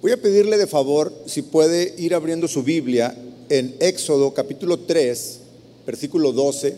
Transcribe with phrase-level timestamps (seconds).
[0.00, 3.16] Voy a pedirle de favor si puede ir abriendo su Biblia
[3.48, 5.40] en Éxodo capítulo 3,
[5.86, 6.76] versículo 12.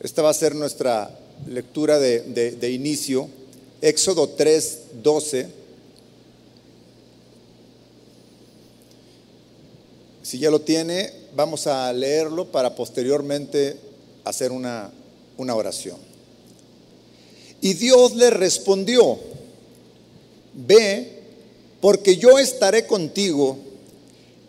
[0.00, 3.28] Esta va a ser nuestra lectura de, de- de inicio.
[3.82, 5.46] Éxodo 3, 12.
[10.22, 13.76] Si ya lo tiene, vamos a leerlo para posteriormente
[14.24, 14.90] hacer una,
[15.36, 15.98] una oración.
[17.60, 19.18] Y Dios le respondió,
[20.54, 21.22] ve,
[21.80, 23.58] porque yo estaré contigo,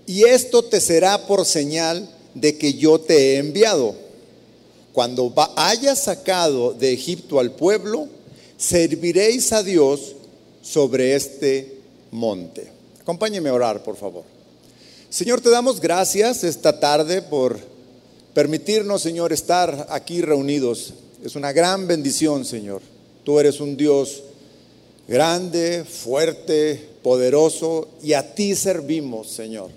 [0.05, 3.95] y esto te será por señal de que yo te he enviado.
[4.93, 8.07] Cuando hayas sacado de Egipto al pueblo,
[8.57, 10.15] serviréis a Dios
[10.61, 11.79] sobre este
[12.11, 12.71] monte.
[13.01, 14.23] Acompáñeme a orar, por favor.
[15.09, 17.59] Señor, te damos gracias esta tarde por
[18.33, 20.93] permitirnos, Señor, estar aquí reunidos.
[21.23, 22.81] Es una gran bendición, Señor.
[23.23, 24.23] Tú eres un Dios
[25.07, 29.69] grande, fuerte, poderoso, y a ti servimos, Señor.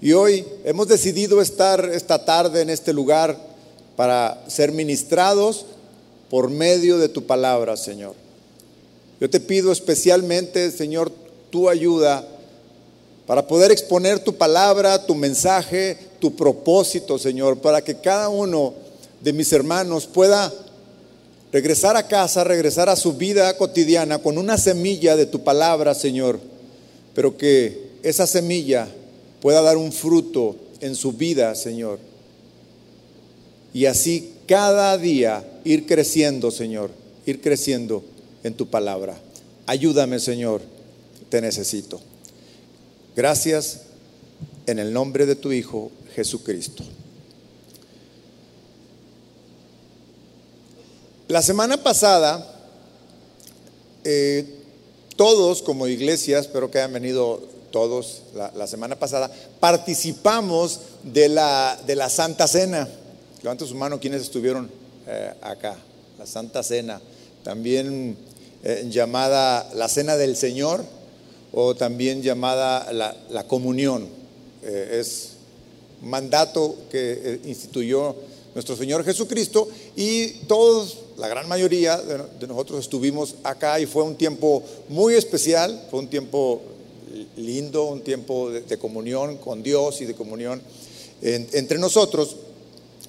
[0.00, 3.38] Y hoy hemos decidido estar esta tarde en este lugar
[3.96, 5.66] para ser ministrados
[6.30, 8.14] por medio de tu palabra, Señor.
[9.20, 11.10] Yo te pido especialmente, Señor,
[11.50, 12.26] tu ayuda
[13.26, 18.74] para poder exponer tu palabra, tu mensaje, tu propósito, Señor, para que cada uno
[19.20, 20.52] de mis hermanos pueda
[21.52, 26.38] regresar a casa, regresar a su vida cotidiana con una semilla de tu palabra, Señor,
[27.14, 28.88] pero que esa semilla
[29.40, 31.98] pueda dar un fruto en su vida, Señor.
[33.72, 36.90] Y así cada día ir creciendo, Señor,
[37.26, 38.04] ir creciendo
[38.42, 39.16] en tu palabra.
[39.66, 40.62] Ayúdame, Señor,
[41.28, 42.00] te necesito.
[43.16, 43.82] Gracias
[44.66, 46.84] en el nombre de tu Hijo Jesucristo.
[51.28, 52.54] La semana pasada,
[54.04, 54.44] eh,
[55.16, 61.96] todos como iglesia, espero que hayan venido todos la, semana pasada, participamos de la, de
[61.96, 62.88] la Santa Cena.
[63.42, 64.70] Levanta su mano quienes estuvieron
[65.08, 65.76] eh, acá,
[66.16, 67.00] la Santa Cena,
[67.42, 68.16] también
[68.62, 70.84] eh, llamada la Cena del Señor
[71.52, 74.08] o también llamada la, la comunión.
[74.62, 75.32] Es
[76.02, 78.14] mandato que instituyó
[78.54, 84.16] nuestro Señor Jesucristo y todos, la gran mayoría de, nosotros estuvimos acá y fue un
[84.16, 86.60] tiempo muy especial, fue un tiempo
[87.36, 90.60] lindo, un tiempo de, comunión con Dios y de comunión
[91.22, 92.36] en- entre nosotros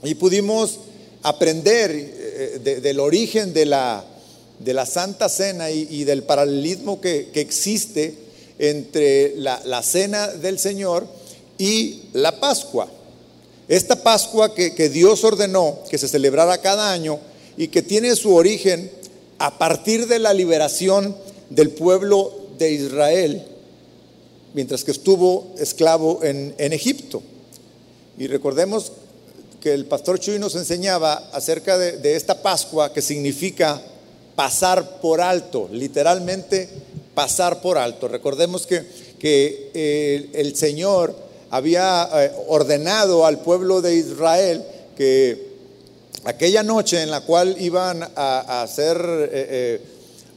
[0.03, 0.79] y pudimos
[1.23, 4.05] aprender eh, de- del origen de la,
[4.59, 8.15] de la Santa Cena y, y del paralelismo que, que existe
[8.59, 11.05] entre la, la Cena del Señor
[11.57, 12.87] y la Pascua.
[13.67, 17.19] Esta Pascua que, que Dios ordenó que se celebrara cada año
[17.57, 18.91] y que tiene su origen
[19.39, 21.15] a partir de la liberación
[21.49, 23.45] del pueblo de Israel
[24.53, 27.21] mientras que estuvo esclavo en, en Egipto.
[28.17, 28.91] Y recordemos
[29.61, 33.79] que el pastor Chuy nos enseñaba acerca de, esta Pascua que significa
[34.35, 36.69] pasar por alto, literalmente
[37.13, 38.07] pasar por alto.
[38.07, 38.83] Recordemos que,
[39.19, 41.15] que eh, el Señor
[41.49, 44.63] había eh, ordenado al pueblo de Israel
[44.95, 45.46] que
[46.23, 49.81] aquella noche en la cual iban a, a hacer, eh, eh,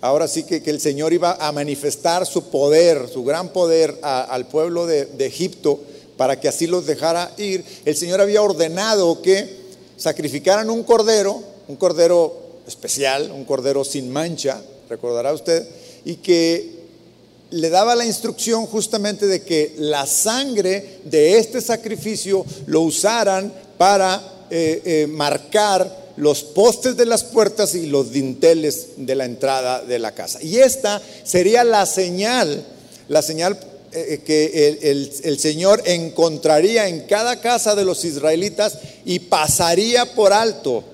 [0.00, 4.86] ahora sí que, el Señor iba a manifestar su poder, su gran poder al pueblo
[4.86, 5.80] de Egipto
[6.20, 9.56] para que así los dejara ir, el Señor había ordenado que
[9.96, 12.36] sacrificaran un cordero, un cordero
[12.66, 14.60] especial, un cordero sin mancha,
[14.90, 15.66] recordará usted,
[16.04, 16.78] y que
[17.52, 24.22] le daba la instrucción justamente de que la sangre de este sacrificio lo usaran para
[24.50, 29.98] eh, eh, marcar los postes de las puertas y los dinteles de la entrada de
[29.98, 30.42] la casa.
[30.42, 32.64] Y esta sería la señal,
[33.08, 33.58] la señal
[33.92, 40.32] eh, que el, el- Señor encontraría en cada casa de los israelitas y pasaría por
[40.32, 40.84] alto,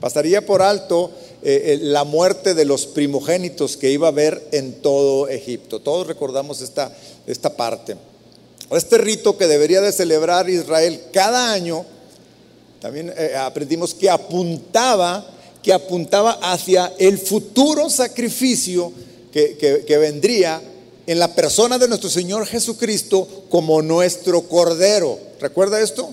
[0.00, 1.10] pasaría por alto
[1.42, 5.80] la muerte de los primogénitos que iba a haber en todo Egipto.
[5.80, 6.92] Todos recordamos esta,
[7.26, 7.96] esta parte.
[8.72, 11.86] Este rito que debería de celebrar Israel cada año,
[12.80, 15.26] también eh, aprendimos que apuntaba,
[15.62, 18.92] que apuntaba hacia el futuro sacrificio
[19.32, 20.62] que, que- vendría
[21.06, 25.18] en la persona de nuestro Señor Jesucristo como nuestro Cordero.
[25.40, 26.12] ¿Recuerda esto?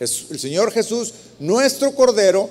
[0.00, 2.48] El Señor Jesús, nuestro Cordero,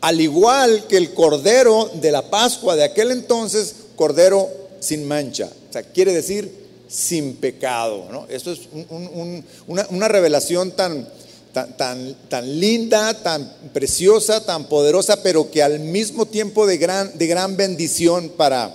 [0.00, 4.48] al igual que el Cordero de la Pascua de aquel entonces, Cordero
[4.80, 5.48] sin mancha.
[5.70, 6.52] O sea, quiere decir
[6.88, 8.06] sin pecado.
[8.10, 8.26] ¿no?
[8.28, 11.08] Esto es un- un- un- una, una revelación tan,
[11.52, 17.16] tan, tan, tan linda, tan preciosa, tan poderosa, pero que al mismo tiempo de gran,
[17.18, 18.74] de gran bendición para,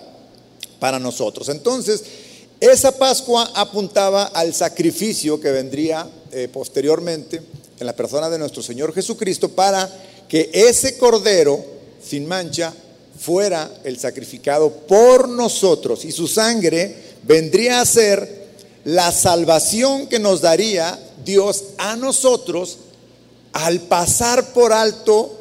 [0.80, 1.50] para nosotros.
[1.50, 2.04] Entonces,
[2.60, 7.42] Esa Pascua apuntaba al sacrificio que vendría eh, posteriormente
[7.80, 9.88] en la persona de nuestro Señor Jesucristo para
[10.28, 11.64] que ese cordero
[12.04, 12.74] sin mancha
[13.20, 18.48] fuera el sacrificado por nosotros y su sangre vendría a ser
[18.86, 20.98] la salvación que nos daría
[21.28, 22.78] Dios a nosotros
[23.54, 25.38] al pasar por alto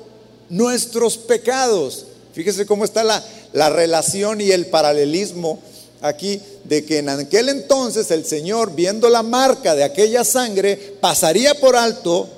[0.50, 2.04] nuestros pecados.
[2.34, 5.60] Fíjese cómo está la, la relación y el paralelismo
[6.02, 11.54] aquí de que en aquel entonces el Señor, viendo la marca de aquella sangre, pasaría
[11.54, 12.28] por alto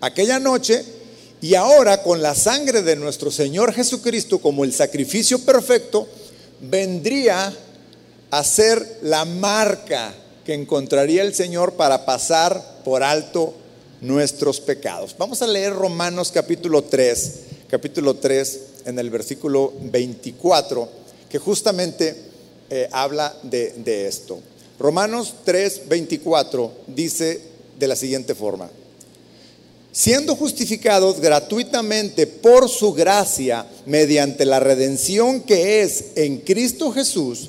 [0.00, 0.84] aquella noche
[1.40, 6.08] y ahora con la sangre de nuestro Señor Jesucristo como el sacrificio perfecto,
[6.60, 7.54] vendría
[8.30, 10.14] a ser la marca
[10.46, 13.52] que encontraría el Señor para pasar por alto
[14.00, 15.16] nuestros pecados.
[15.18, 17.32] Vamos a leer Romanos capítulo 3,
[17.68, 20.88] capítulo 3 en el versículo 24,
[21.28, 22.14] que justamente
[22.70, 24.38] eh, habla de, de esto.
[24.78, 27.40] Romanos 3, 24 dice
[27.76, 28.70] de la siguiente forma
[29.90, 37.48] siendo justificados gratuitamente por su gracia mediante la redención que es en Cristo Jesús,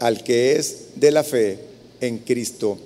[0.00, 1.58] al que es de la fe
[2.00, 2.78] en Cristo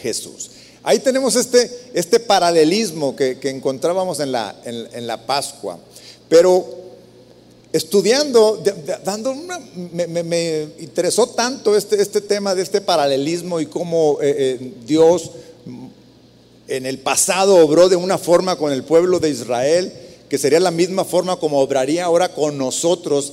[0.00, 0.50] Jesús.
[0.82, 5.78] Ahí tenemos este, este paralelismo que, encontrábamos en la, en, la, Pascua.
[6.28, 6.64] Pero
[7.72, 8.62] estudiando,
[9.04, 15.32] dando me, interesó tanto este, este tema de este paralelismo y cómo eh, eh, Dios
[16.68, 19.92] en el pasado obró de una forma con el pueblo de Israel,
[20.28, 23.32] que sería la misma forma como obraría ahora con nosotros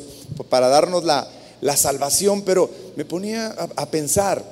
[0.49, 1.29] para darnos la,
[1.75, 4.43] salvación, pero me ponía a, pensar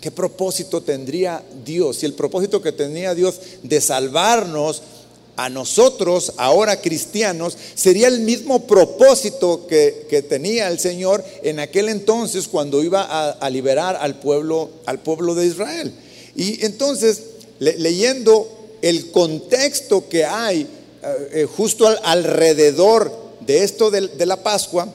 [0.00, 4.82] qué propósito tendría Dios, y el propósito que tenía Dios de salvarnos
[5.36, 12.48] a nosotros, ahora cristianos, sería el mismo propósito que, tenía el Señor en aquel entonces
[12.48, 15.92] cuando iba a, a liberar al pueblo, al pueblo de Israel.
[16.34, 17.22] Y entonces
[17.58, 18.48] leyendo
[18.82, 20.62] el contexto que hay
[21.02, 24.92] eh, eh, justo alrededor de esto de, la Pascua,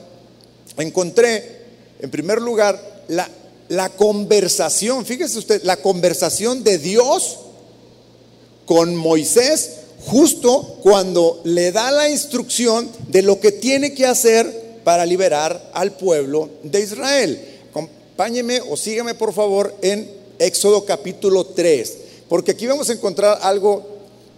[0.84, 1.62] encontré,
[2.00, 7.38] en primer lugar, la, conversación, fíjese usted, la conversación de Dios
[8.66, 9.72] con Moisés
[10.06, 15.94] justo cuando le da la instrucción de lo que tiene que hacer para liberar al
[15.94, 17.40] pueblo de Israel.
[17.70, 20.10] Acompáñeme o sígame por favor en
[20.40, 21.98] Éxodo capítulo 3
[22.30, 23.86] porque aquí vamos a encontrar algo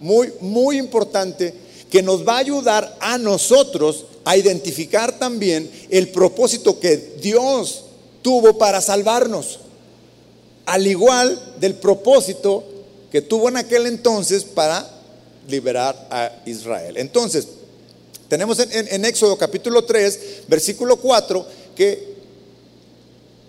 [0.00, 1.52] muy, muy importante
[1.90, 7.84] que nos va a ayudar a nosotros a identificar también el propósito que Dios
[8.22, 9.58] tuvo para salvarnos,
[10.66, 12.64] al igual del propósito
[13.10, 14.88] que tuvo en aquel entonces para
[15.48, 16.96] liberar a Israel.
[16.96, 17.48] Entonces,
[18.28, 21.44] tenemos en, Éxodo capítulo 3, versículo 4,
[21.74, 22.14] que,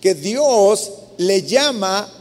[0.01, 2.11] que Dios le llama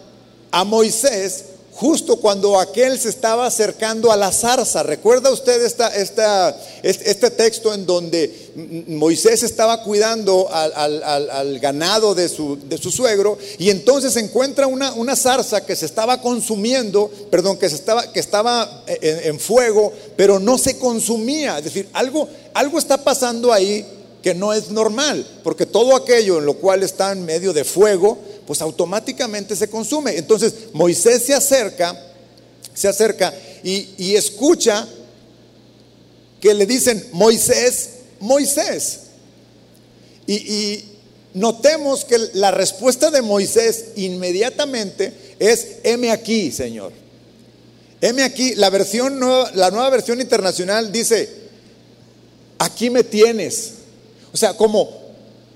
[0.51, 1.45] a Moisés
[1.81, 4.83] justo cuando aquel se estaba acercando a la zarza.
[4.83, 8.51] ¿Recuerda usted esta, esta, este texto en donde
[8.87, 15.17] Moisés estaba cuidando al, ganado de su, de su, suegro y entonces encuentra una, una,
[15.17, 20.39] zarza que se estaba consumiendo, perdón, que, se estaba, que estaba en, en fuego, pero
[20.39, 21.57] no se consumía?
[21.57, 23.87] Es decir, algo, algo está pasando ahí
[24.23, 28.19] que no es normal, porque todo aquello en lo cual está en medio de fuego,
[28.51, 30.19] pues automáticamente se consume.
[30.19, 31.97] Entonces Moisés se acerca,
[32.75, 34.89] se acerca y, escucha
[36.41, 39.03] que le dicen, Moisés, Moisés.
[40.27, 40.99] Y, y,
[41.35, 46.93] notemos que la respuesta de Moisés inmediatamente es, heme aquí, Señor.
[48.01, 51.33] Heme aquí, la versión la nueva versión internacional dice,
[52.59, 53.75] aquí me tienes.
[54.33, 55.00] O sea, como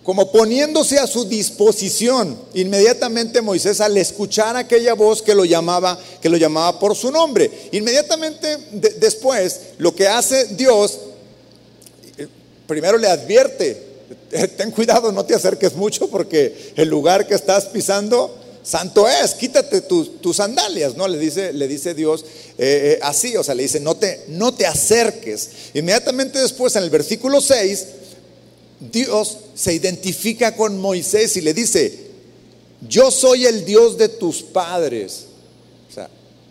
[0.05, 2.39] como poniéndose a su disposición.
[2.53, 7.51] Inmediatamente Moisés al escuchar aquella voz que lo llamaba, que lo llamaba por su nombre,
[7.73, 8.59] inmediatamente
[9.01, 10.99] después lo que hace Dios
[12.19, 12.29] eh,
[12.67, 13.83] primero le advierte,
[14.57, 19.83] ten cuidado, no te acerques mucho porque el lugar que estás pisando santo es, quítate
[19.83, 21.09] tus, sandalias, ¿no?
[21.09, 22.25] Le dice, le dice Dios
[22.59, 25.51] eh, eh, así, o sea, le dice, no te, no te acerques.
[25.75, 27.87] Inmediatamente después, en el versículo 6,
[28.81, 32.05] Dios se identifica con Moisés y le dice,
[32.89, 35.27] yo soy el Dios de tus padres.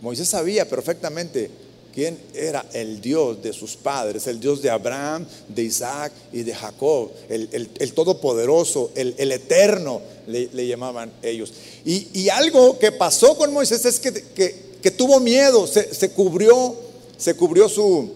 [0.00, 1.50] Moisés sabía perfectamente
[1.94, 6.54] quién era el Dios de sus padres, el Dios de Abraham, de Isaac y de
[6.54, 11.52] Jacob, el, Todopoderoso, el, Eterno, le, llamaban ellos.
[11.84, 16.74] Y, algo que pasó con Moisés es que, tuvo miedo, se, cubrió,
[17.16, 18.10] se cubrió su,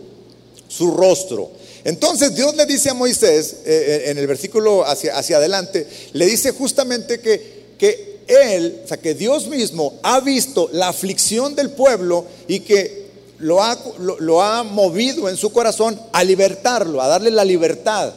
[0.67, 1.51] su rostro.
[1.89, 6.27] Entonces Dios le dice a Moisés, eh, eh, en el versículo hacia, hacia adelante, le
[6.27, 11.71] dice justamente que, que él, o sea, que Dios mismo ha visto la aflicción del
[11.71, 13.07] pueblo y que
[13.39, 18.13] lo ha, lo, ha movido en su corazón a libertarlo, a darle la libertad.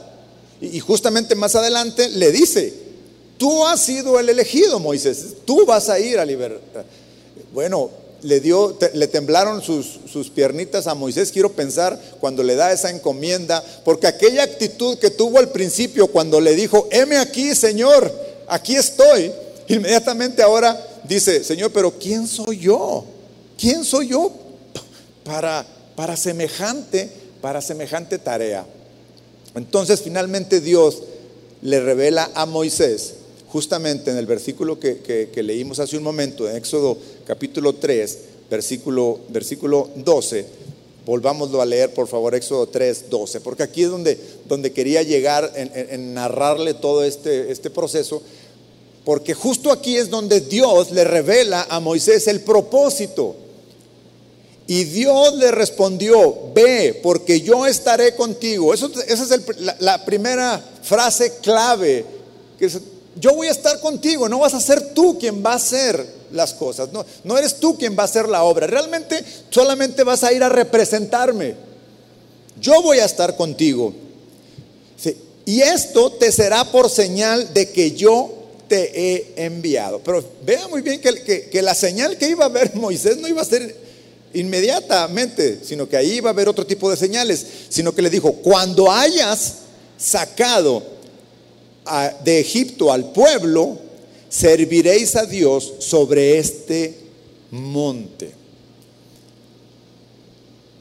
[0.59, 2.73] Y, justamente más adelante le dice,
[3.37, 6.83] tú has sido el elegido, Moisés, tú vas a ir a libertar.
[7.53, 7.89] Bueno,
[8.23, 12.89] le dio, le temblaron sus, sus, piernitas a Moisés, quiero pensar, cuando le da esa
[12.89, 18.11] encomienda, porque aquella actitud que tuvo al principio cuando le dijo, heme aquí, Señor,
[18.47, 19.31] aquí estoy,
[19.67, 23.05] inmediatamente ahora dice, Señor, pero ¿quién soy yo?
[23.57, 24.31] ¿Quién soy yo
[25.23, 27.09] para, para semejante,
[27.41, 28.65] para semejante tarea.
[29.55, 31.03] Entonces finalmente Dios
[31.61, 33.15] le revela a Moisés,
[33.47, 36.97] justamente en el versículo que, leímos hace un momento, en Éxodo
[37.31, 38.19] capítulo 3,
[38.49, 40.45] versículo, versículo 12,
[41.05, 44.19] volvámoslo a leer por favor, Éxodo 3, 12, porque aquí es donde,
[44.49, 48.21] donde quería llegar en, narrarle todo este, este proceso,
[49.05, 53.37] porque justo aquí es donde Dios le revela a Moisés el propósito
[54.67, 58.73] y Dios le respondió, ve, porque yo estaré contigo.
[58.73, 59.41] Eso, esa es
[59.79, 62.03] la, primera frase clave.
[62.59, 62.69] Que
[63.15, 66.53] yo voy a estar contigo, no vas a ser tú quien va a hacer las
[66.53, 66.91] cosas.
[66.91, 68.67] No, no eres tú quien va a hacer la obra.
[68.67, 71.55] Realmente solamente vas a ir a representarme.
[72.59, 73.93] Yo voy a estar contigo.
[75.45, 78.31] Y esto te será por señal de que yo
[78.67, 79.99] te he enviado.
[79.99, 83.27] Pero vea muy bien que, que, que la señal que iba a ver Moisés no
[83.27, 83.75] iba a ser
[84.33, 88.31] inmediatamente, sino que ahí va a haber otro tipo de señales, sino que le dijo,
[88.33, 89.55] cuando hayas
[89.97, 91.00] sacado
[92.23, 93.77] de Egipto al pueblo,
[94.29, 96.97] serviréis a Dios sobre este
[97.51, 98.31] monte.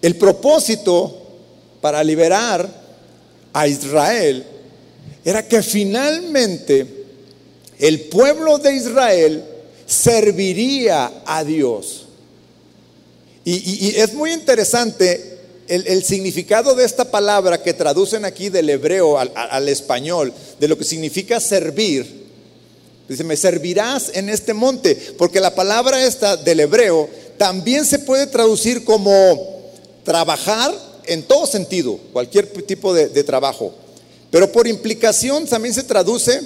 [0.02, 1.16] El propósito
[1.80, 2.68] para liberar
[3.52, 4.44] a Israel
[5.24, 6.86] era que finalmente
[7.78, 9.44] el pueblo de Israel
[9.86, 12.06] serviría a Dios.
[13.44, 15.29] Y, es muy interesante
[15.70, 20.84] el, significado de esta palabra que traducen aquí del hebreo al, español, de lo que
[20.84, 22.28] significa servir.
[23.08, 27.08] Dice, me servirás en este monte, porque la palabra esta del hebreo
[27.38, 29.62] también se puede traducir como
[30.02, 30.74] trabajar
[31.06, 33.72] en todo sentido, cualquier tipo de, de trabajo.
[34.30, 36.40] Pero por implicación también se traduce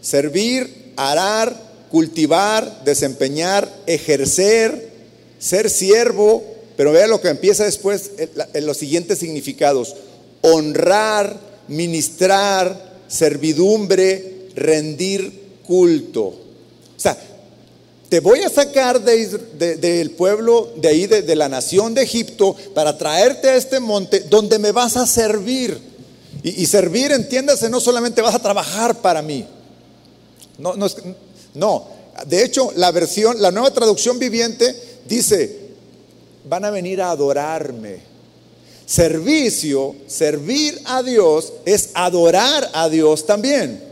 [0.00, 1.56] servir, arar,
[1.90, 4.90] cultivar, desempeñar, ejercer,
[5.38, 8.12] ser siervo, pero vea lo que empieza después
[8.52, 9.94] en los siguientes significados.
[10.42, 11.38] Honrar,
[11.68, 16.22] ministrar, servidumbre, rendir culto.
[16.26, 16.36] O
[16.96, 17.16] sea,
[18.08, 23.48] te voy a sacar del pueblo de ahí, de, la nación de Egipto, para traerte
[23.48, 25.94] a este monte donde me vas a servir.
[26.42, 29.46] Y, servir, entiéndase, no solamente vas a trabajar para mí.
[30.58, 30.86] No, no,
[31.54, 31.88] no,
[32.26, 34.76] de hecho, la versión, la nueva traducción viviente
[35.06, 35.63] dice,
[36.44, 37.98] van a venir a adorarme.
[38.86, 43.82] Servicio, servir a Dios es adorar a Dios también.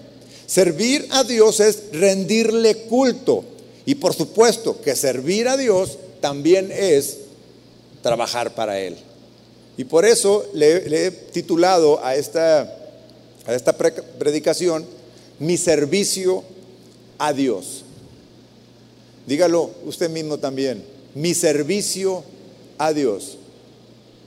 [0.46, 3.44] Servir a Dios es rendirle culto.
[3.86, 7.18] Y por supuesto que servir a Dios también es
[8.02, 8.96] trabajar para Él.
[9.76, 12.62] Y por eso le, he titulado a esta,
[13.46, 14.84] a esta predicación,
[15.38, 16.44] mi servicio
[17.18, 17.84] a Dios.
[19.26, 22.24] Dígalo usted mismo también mi servicio
[22.86, 23.36] a Dios.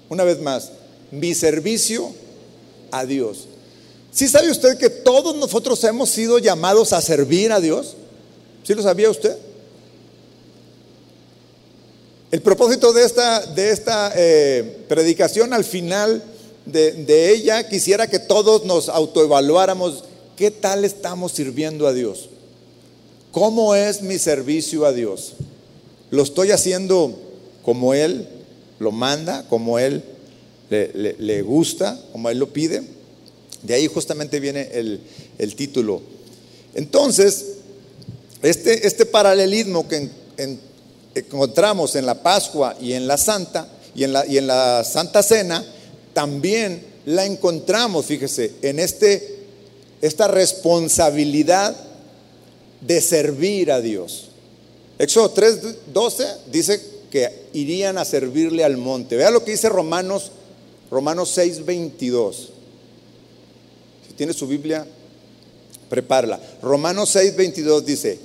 [0.09, 0.71] Una vez más,
[1.11, 2.11] mi servicio
[2.91, 3.47] a Dios.
[4.11, 7.95] ¿Sí sabe usted que todos nosotros hemos sido llamados a servir a Dios?
[8.63, 9.35] ¿Sí lo sabía usted?
[12.31, 16.23] El propósito de esta, de esta eh, predicación al final
[16.65, 20.05] de, de ella quisiera que todos nos autoevaluáramos
[20.37, 22.29] qué tal estamos sirviendo a Dios.
[23.31, 25.33] ¿Cómo es mi servicio a Dios?
[26.09, 27.13] Lo estoy haciendo
[27.63, 28.29] como Él
[28.79, 30.03] lo manda, como Él
[30.69, 32.83] le, gusta, como Él lo pide.
[33.63, 34.69] De ahí justamente viene
[35.37, 36.01] el, título.
[36.73, 37.45] Entonces,
[38.41, 40.09] este, este paralelismo que
[41.15, 45.23] encontramos en la Pascua y en la Santa, y en la, y en la Santa
[45.23, 45.63] Cena,
[46.13, 49.39] también la encontramos, fíjese, en este,
[50.01, 51.75] esta responsabilidad
[52.81, 54.29] de servir a Dios.
[54.97, 59.15] Éxodo 3:12 dice que irían a servirle al monte.
[59.15, 60.33] Vea lo que dice Romanos
[60.91, 62.49] Romanos 6:22.
[64.05, 64.85] Si tiene su Biblia,
[65.89, 66.41] prepárala.
[66.61, 68.19] Romanos 6:22 dice,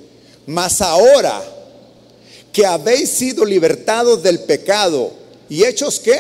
[0.45, 1.41] "Mas ahora
[2.53, 5.13] que habéis sido libertados del pecado
[5.49, 6.19] y hechos qué?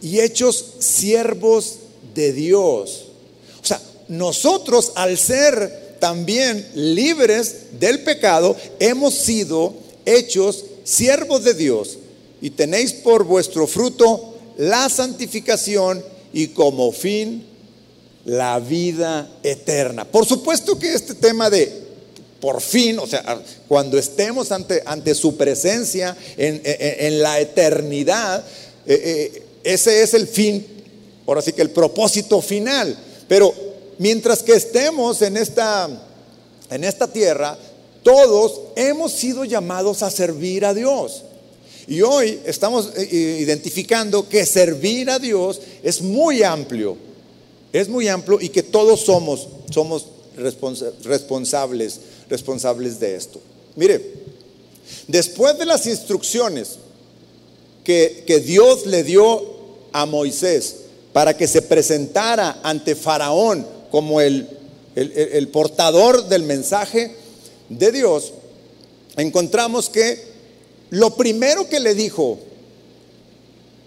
[0.00, 1.74] Y hechos siervos
[2.14, 3.04] de Dios."
[3.62, 9.74] O sea, nosotros al ser también libres del pecado, hemos sido
[10.06, 11.98] hechos siervos de Dios
[12.40, 17.46] y tenéis por vuestro fruto la santificación y como fin
[18.24, 20.04] la vida eterna.
[20.04, 21.90] Por supuesto que este tema de
[22.40, 28.42] por fin, o sea, cuando estemos ante, ante su presencia en, la eternidad,
[28.86, 30.66] eh, eh, ese es el fin,
[31.26, 32.96] ahora sí que el propósito final.
[33.28, 33.52] Pero
[33.98, 35.88] mientras que estemos en esta,
[36.70, 37.58] en esta tierra,
[38.02, 41.22] todos hemos sido llamados a servir a Dios.
[41.86, 46.96] Y hoy estamos eh, eh, identificando que servir a Dios es muy amplio,
[47.72, 53.40] es muy amplio y que todos somos, somos responsables, responsables de esto.
[53.76, 54.12] Mire,
[55.08, 56.76] después de las instrucciones
[57.82, 59.42] que, que Dios le dio
[59.92, 60.76] a Moisés
[61.12, 64.48] para que se presentara ante Faraón como el,
[64.94, 67.14] el, portador del mensaje
[67.70, 68.34] de Dios,
[69.16, 70.22] encontramos que
[70.90, 72.38] lo primero que le dijo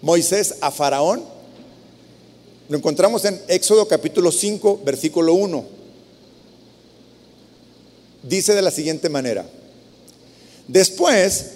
[0.02, 1.24] Moisés a Faraón,
[2.70, 5.66] lo encontramos en Éxodo capítulo 5, versículo 1.
[8.24, 9.46] Dice de la siguiente manera,
[10.68, 11.52] después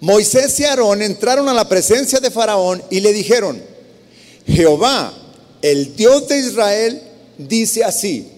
[0.00, 3.60] Moisés y Aarón entraron a la presencia de Faraón y le dijeron,
[4.46, 5.12] Jehová,
[5.60, 7.02] el Dios de Israel,
[7.36, 8.30] dice así,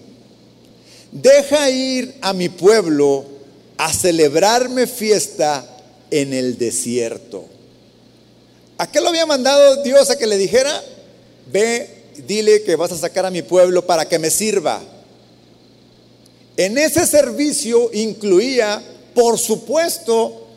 [1.11, 3.25] deja ir a mi pueblo
[3.77, 5.65] a celebrarme fiesta
[6.11, 7.45] en el desierto.
[8.77, 10.83] ¿A qué lo había mandado Dios a que le dijera?
[11.51, 11.89] Ve,
[12.27, 14.81] dile que vas a sacar a mi pueblo para que me sirva.
[16.57, 18.81] En ese servicio incluía,
[19.13, 20.47] por supuesto,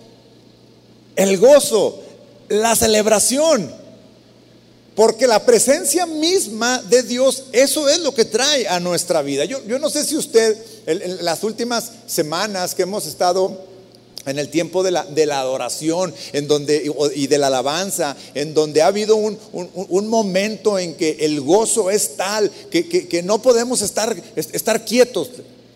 [1.16, 2.02] el gozo,
[2.48, 3.81] la celebración.
[4.94, 9.44] Porque la presencia misma de Dios, eso es lo que trae a nuestra vida.
[9.46, 13.72] Yo, yo no sé si usted, en, las últimas semanas que hemos estado
[14.26, 18.52] en el tiempo de la, de la adoración en donde, y de la alabanza, en
[18.54, 23.22] donde ha habido un, un, momento en que el gozo es tal que, que, que
[23.22, 25.30] no podemos estar, estar quietos.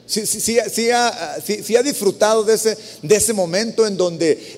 [0.07, 4.57] Sí, ha, disfrutado de ese, momento en donde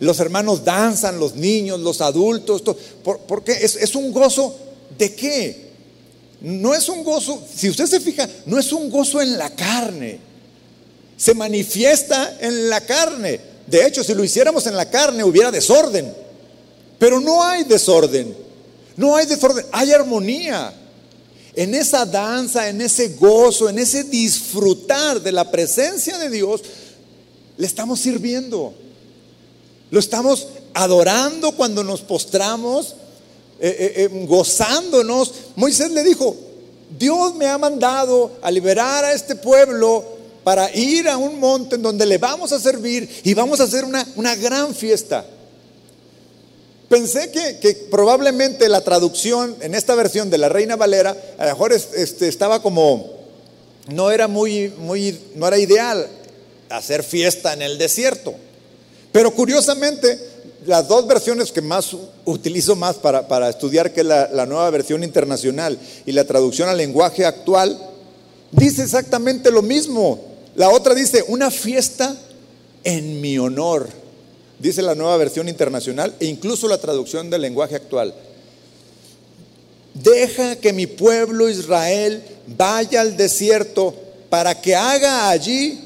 [0.00, 2.62] los hermanos danzan, los niños, los adultos,
[3.02, 4.56] porque es, es un gozo
[4.96, 5.66] de qué?
[6.40, 10.18] No es un gozo, si usted se fija, no es un gozo en la carne,
[11.16, 13.40] se manifiesta en la carne.
[13.66, 16.12] De hecho, si lo hiciéramos en la carne hubiera desorden,
[16.98, 18.34] pero no hay desorden,
[18.96, 20.72] no hay desorden, hay armonía
[21.56, 26.60] en esa danza, en ese gozo, en ese disfrutar de la presencia de Dios,
[27.56, 28.74] le estamos sirviendo.
[29.90, 32.94] Lo estamos adorando cuando nos postramos,
[33.58, 35.32] eh, eh, eh, gozándonos.
[35.56, 36.36] Moisés le dijo,
[36.98, 40.04] Dios me ha mandado a liberar a este pueblo
[40.44, 43.84] para ir a un monte en donde le vamos a servir y vamos a hacer
[43.84, 45.24] una, una gran fiesta.
[46.88, 51.72] Pensé que, probablemente la traducción en esta versión de la Reina Valera, a lo mejor
[51.72, 53.12] este, estaba como,
[53.88, 54.72] no era muy,
[55.34, 56.06] no era ideal
[56.68, 58.34] hacer fiesta en el desierto.
[59.10, 60.16] Pero curiosamente,
[60.64, 65.76] las dos versiones que más utilizo más para, estudiar, que es la nueva versión internacional
[66.04, 67.76] y la traducción al lenguaje actual,
[68.52, 70.20] dice exactamente lo mismo.
[70.54, 72.16] La otra dice, una fiesta
[72.84, 74.05] en mi honor
[74.58, 78.14] dice la nueva versión internacional e incluso la traducción del lenguaje actual.
[79.94, 83.94] Deja que mi pueblo Israel vaya al desierto
[84.28, 85.80] para que haga allí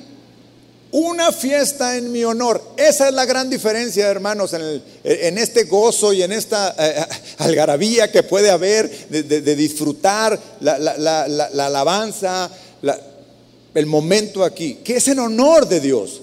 [0.93, 2.61] una fiesta en mi honor.
[2.77, 7.07] Esa es la gran diferencia, hermanos, en, este gozo y en esta eh,
[7.39, 12.51] algarabía que puede haber de, disfrutar la, la alabanza,
[13.75, 16.23] el momento aquí, que es en honor de Dios.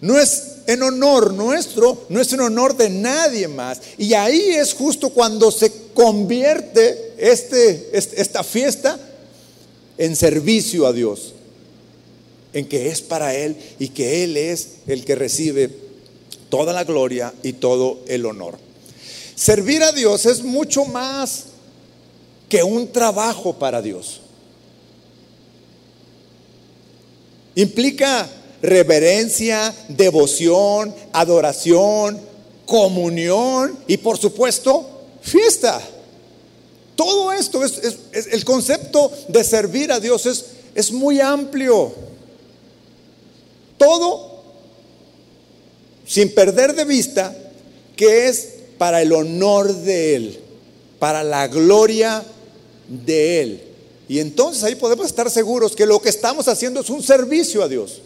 [0.00, 3.80] No es en honor nuestro, no es en honor de nadie más.
[3.98, 8.98] Y ahí es justo cuando se convierte este, esta fiesta
[9.98, 11.34] en servicio a Dios,
[12.52, 15.70] en que es para Él y que Él es el que recibe
[16.48, 18.58] toda la gloria y todo el honor.
[19.34, 21.46] Servir a Dios es mucho más
[22.48, 24.20] que un trabajo para Dios.
[27.56, 28.28] Implica
[28.62, 32.20] reverencia, devoción, adoración,
[32.66, 34.88] comunión y por supuesto
[35.22, 35.80] fiesta.
[36.96, 41.92] Todo esto es, el concepto de servir a Dios es, es muy amplio.
[43.78, 44.42] Todo
[46.06, 47.34] sin perder de vista
[47.96, 50.40] que es para el honor de Él,
[50.98, 52.24] para la gloria
[52.88, 53.62] de Él.
[54.08, 57.68] Y entonces ahí podemos estar seguros que lo que estamos haciendo es un servicio a
[57.68, 58.02] Dios.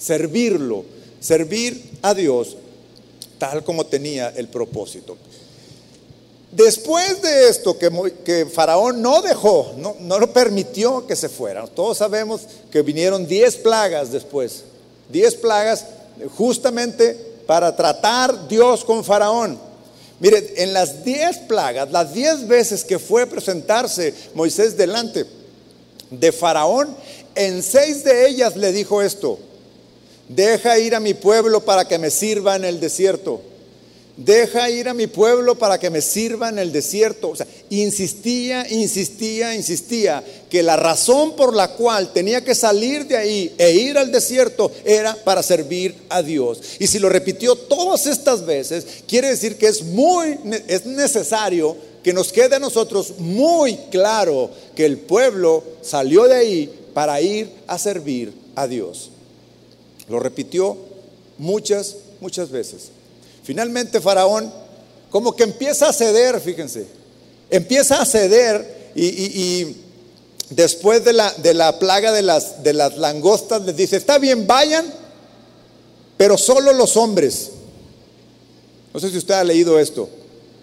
[0.00, 0.84] Servirlo,
[1.20, 2.56] servir a Dios
[3.38, 5.16] tal como tenía el propósito.
[6.52, 11.66] Después de esto, que, Faraón no dejó, no, no lo permitió que se fuera.
[11.66, 14.64] Todos sabemos que vinieron diez plagas después.
[15.08, 15.86] Diez plagas
[16.36, 17.14] justamente
[17.46, 19.58] para tratar Dios con Faraón.
[20.18, 25.24] Mire, en las diez plagas, las diez veces que fue a presentarse Moisés delante
[26.10, 26.94] de Faraón,
[27.34, 29.38] en seis de ellas le dijo esto,
[30.30, 33.42] deja ir a mi pueblo para que me sirva en el desierto.
[34.16, 37.30] Deja ir a mi pueblo para que me sirva en el desierto.
[37.30, 43.16] O sea, insistía, insistía, insistía que la razón por la cual tenía que salir de
[43.16, 46.60] ahí e ir al desierto era para servir a Dios.
[46.78, 50.38] Y si lo repitió todas estas veces, quiere decir que es muy
[50.68, 56.70] es necesario que nos quede a nosotros muy claro que el pueblo salió de ahí
[56.94, 59.10] para ir a servir a Dios.
[60.10, 60.76] Lo repitió
[61.38, 62.90] muchas, muchas veces.
[63.44, 64.52] Finalmente Faraón
[65.08, 66.86] como que empieza a ceder, fíjense,
[67.48, 69.76] empieza a ceder y,
[70.50, 74.46] después de la, de la plaga de las, de las langostas les dice, está bien,
[74.46, 74.92] vayan,
[76.16, 77.52] pero solo los hombres.
[78.92, 80.08] No sé si usted ha leído esto.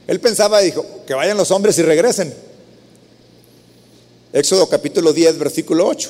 [0.08, 2.34] Él pensaba, dijo, que vayan los hombres y regresen.
[4.34, 6.10] Éxodo capítulo 10, versículo 8,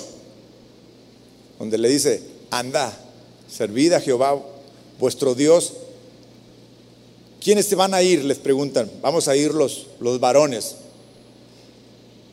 [1.60, 2.95] donde le dice, anda,
[3.50, 4.42] servid a Jehová
[5.00, 5.74] vuestro Dios
[7.48, 8.26] ¿Quiénes se van a ir?
[8.26, 8.92] Les preguntan.
[9.02, 10.76] Vamos a ir los, los varones.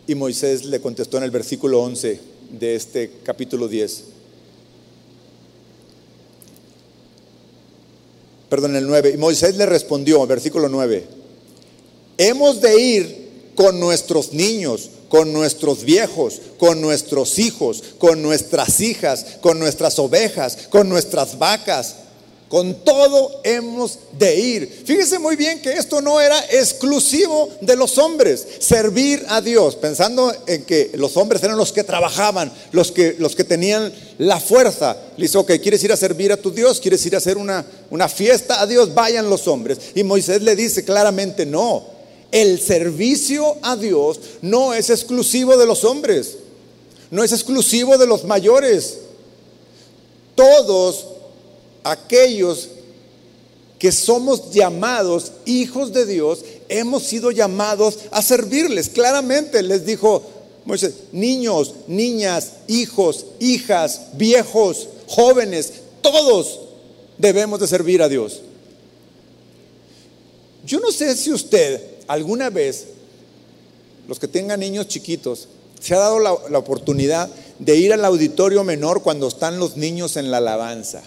[0.08, 2.20] Y Moisés le contestó en el versículo 11
[2.58, 4.04] de este capítulo 10.
[8.48, 9.12] Perdón, el 9.
[9.14, 11.04] Y Moisés le respondió, versículo 9.
[12.18, 19.24] Hemos de ir con nuestros niños, con nuestros viejos, con nuestros hijos, con nuestras hijas,
[19.40, 21.94] con nuestras ovejas, con nuestras vacas
[22.48, 24.82] con todo hemos de ir.
[24.84, 30.32] Fíjese muy bien que esto no era exclusivo de los hombres, servir a Dios, pensando
[30.46, 34.96] en que los hombres eran los que trabajaban, los que, los que tenían la fuerza.
[35.16, 36.80] Le dice, ok, ¿quieres ir a servir a tu Dios?
[36.80, 38.94] ¿Quieres ir a hacer una, una fiesta a Dios?
[38.94, 39.78] Vayan los hombres.
[39.94, 41.93] Y Moisés le dice claramente, no,
[42.32, 46.38] el servicio a Dios no es exclusivo de los hombres,
[47.10, 48.98] no es exclusivo de los mayores.
[50.34, 51.06] Todos
[51.84, 52.68] aquellos
[53.78, 58.88] que somos llamados hijos de Dios, hemos sido llamados a servirles.
[58.88, 60.22] Claramente les dijo
[60.64, 66.60] Moisés, niños, niñas, hijos, hijas, viejos, jóvenes, todos
[67.18, 68.40] debemos de servir a Dios.
[70.64, 72.86] Yo no sé si usted alguna vez,
[74.08, 75.48] los que tengan niños chiquitos,
[75.80, 80.30] se ha dado la, oportunidad de ir al auditorio menor cuando están los niños en
[80.30, 81.02] la alabanza.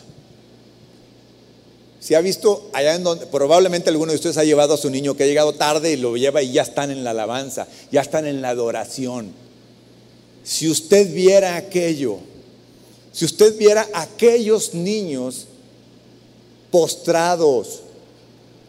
[2.00, 5.18] Si ha visto allá en donde probablemente alguno de ustedes ha llevado a su niño
[5.18, 8.28] que ha llegado tarde y lo lleva y ya están en la alabanza, ya están
[8.28, 9.32] en la adoración.
[10.44, 12.20] Si usted viera aquello,
[13.12, 15.48] si usted viera aquellos niños
[16.70, 17.82] postrados,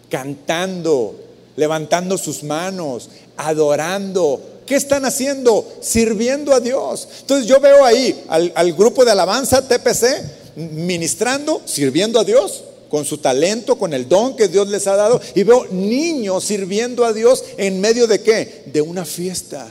[0.09, 1.15] cantando,
[1.59, 5.67] levantando sus manos, adorando, ¿qué están haciendo?
[5.81, 7.09] Sirviendo a Dios.
[7.21, 13.19] Entonces yo veo ahí al, grupo de alabanza TPC ministrando, sirviendo a Dios con su
[13.19, 15.21] talento, con el don que Dios les ha dado.
[15.35, 18.63] Y veo niños sirviendo a Dios en medio de qué?
[18.67, 19.69] De una fiesta,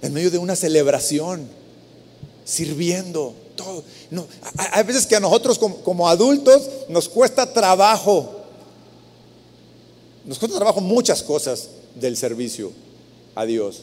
[0.00, 1.46] en medio de una celebración,
[2.46, 3.34] sirviendo.
[3.56, 3.84] Todo.
[4.72, 8.39] Hay veces que a nosotros como, adultos nos cuesta trabajo.
[10.24, 12.72] Nos cuesta trabajo muchas cosas del servicio
[13.34, 13.82] a Dios.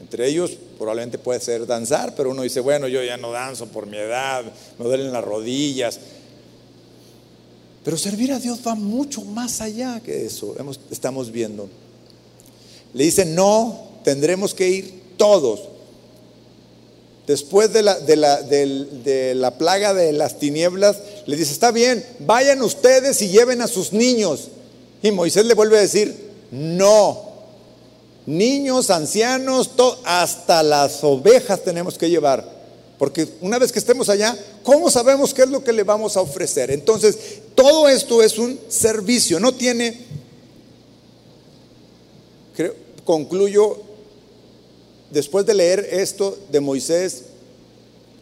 [0.00, 3.86] Entre ellos probablemente puede ser danzar, pero uno dice, bueno, yo ya no danzo por
[3.86, 4.44] mi edad,
[4.78, 5.98] me duelen las rodillas.
[7.84, 10.54] Pero servir a Dios va mucho más allá que eso,
[10.90, 11.68] estamos viendo.
[12.94, 15.60] Le dice, no, tendremos que ir todos.
[17.26, 22.04] Después de la, de, la, de la, plaga de las tinieblas, le dice, está bien,
[22.20, 24.48] vayan ustedes y lleven a sus niños.
[25.02, 27.32] Y Moisés le vuelve a decir, no,
[28.26, 29.70] niños, ancianos,
[30.04, 32.62] hasta las ovejas tenemos que llevar
[32.98, 36.20] Porque una vez que estemos allá, ¿cómo sabemos qué es lo que le vamos a
[36.20, 36.70] ofrecer?
[36.70, 37.18] Entonces,
[37.54, 39.98] todo esto es un servicio, no tiene,
[43.04, 43.78] concluyo,
[45.10, 47.24] después de leer esto de Moisés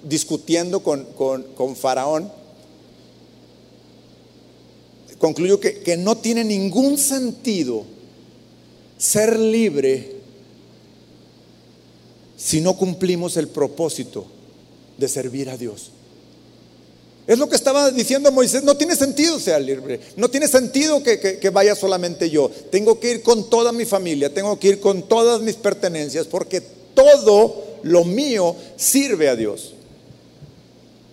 [0.03, 2.33] discutiendo con, con, Faraón,
[5.21, 7.85] concluyo que, que no tiene ningún sentido
[8.99, 10.17] ser libre
[12.37, 14.27] si no cumplimos el propósito
[14.99, 15.93] de servir a Dios.
[17.27, 21.51] Es lo que estaba diciendo Moisés, no tiene sentido ser libre, no tiene sentido que,
[21.53, 25.41] vaya solamente yo, tengo que ir con toda mi familia, tengo que ir con todas
[25.41, 29.75] mis pertenencias, porque todo lo mío sirve a Dios.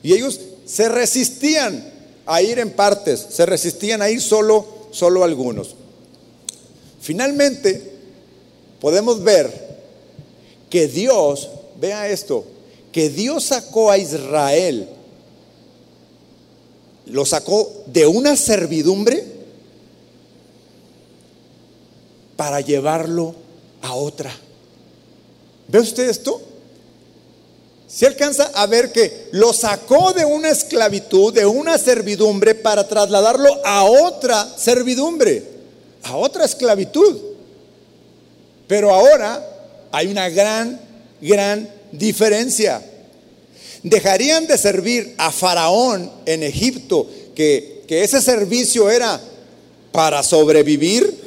[0.02, 1.97] Y ellos se resistían
[2.28, 5.76] a ir en partes, se resistían a ir solo, solo algunos.
[7.00, 7.94] Finalmente,
[8.82, 9.50] podemos ver
[10.70, 12.44] que Dios, vea esto,
[12.92, 14.90] que Dios sacó a Israel,
[17.06, 19.24] lo sacó de una servidumbre
[22.36, 23.36] para llevarlo
[23.82, 24.32] a otra.
[25.70, 26.42] ¿Ve usted esto?
[27.88, 33.66] Se alcanza a ver que lo sacó de una esclavitud, de una servidumbre, para trasladarlo
[33.66, 35.44] a otra servidumbre,
[36.04, 37.18] a otra esclavitud.
[38.68, 39.42] Pero ahora
[39.92, 40.80] hay una gran,
[41.22, 42.84] gran diferencia.
[43.84, 49.18] Dejarían de servir a Faraón en Egipto, que, que ese servicio era
[49.94, 51.26] para sobrevivir.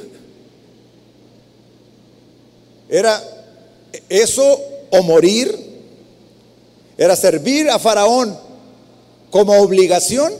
[2.90, 3.22] Era
[4.10, 5.69] eso o morir.
[7.00, 8.38] Era servir a Faraón
[9.30, 10.34] como obligación,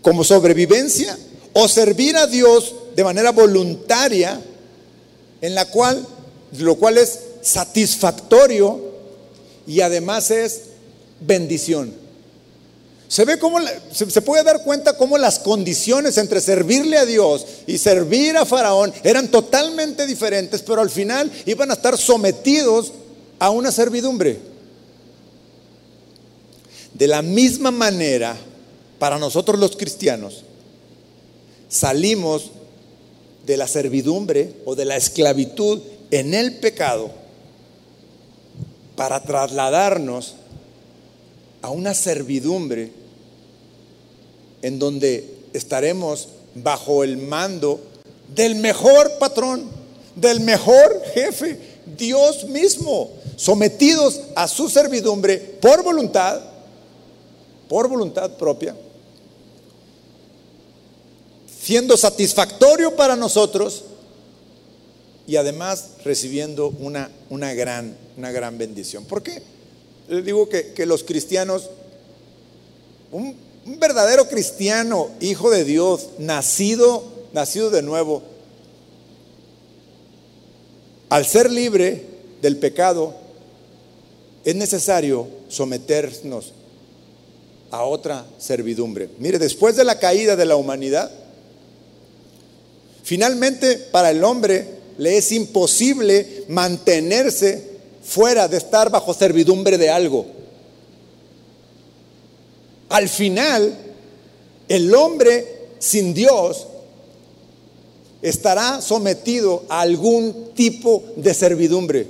[0.00, 1.18] como sobrevivencia,
[1.52, 4.40] o servir a Dios de manera voluntaria,
[5.42, 6.06] en la cual
[6.52, 8.80] lo cual es satisfactorio
[9.66, 10.60] y además es
[11.20, 11.92] bendición.
[13.06, 13.58] Se ve cómo,
[13.92, 18.94] se puede dar cuenta cómo las condiciones entre servirle a Dios y servir a Faraón
[19.02, 22.92] eran totalmente diferentes, pero al final iban a estar sometidos
[23.38, 24.53] a una servidumbre.
[26.94, 28.36] De la misma manera,
[28.98, 30.44] para nosotros los cristianos,
[31.68, 32.50] salimos
[33.44, 35.80] de la servidumbre o de la esclavitud
[36.10, 37.10] en el pecado
[38.96, 40.36] para trasladarnos
[41.62, 42.92] a una servidumbre
[44.62, 47.80] en donde estaremos bajo el mando
[48.34, 49.68] del mejor patrón,
[50.14, 51.58] del mejor jefe,
[51.98, 56.40] Dios mismo, sometidos a su servidumbre por voluntad,
[57.68, 58.76] por voluntad propia,
[61.62, 63.84] siendo satisfactorio para nosotros
[65.26, 69.04] y además recibiendo una, una, gran, una gran bendición.
[69.04, 69.42] ¿Por qué?
[70.08, 71.70] Les digo que, los cristianos,
[73.10, 73.34] un,
[73.78, 78.22] verdadero cristiano, hijo de Dios, nacido, nacido de nuevo,
[81.08, 82.04] al ser libre
[82.42, 83.14] del pecado,
[84.44, 86.52] es necesario someternos
[87.74, 89.08] a otra servidumbre.
[89.18, 91.10] Mire, después de la caída de la humanidad,
[93.02, 100.26] finalmente para el hombre le es imposible mantenerse fuera de estar bajo servidumbre de algo.
[102.90, 103.76] Al final,
[104.68, 106.68] el hombre sin Dios
[108.22, 112.06] estará sometido a algún tipo de servidumbre,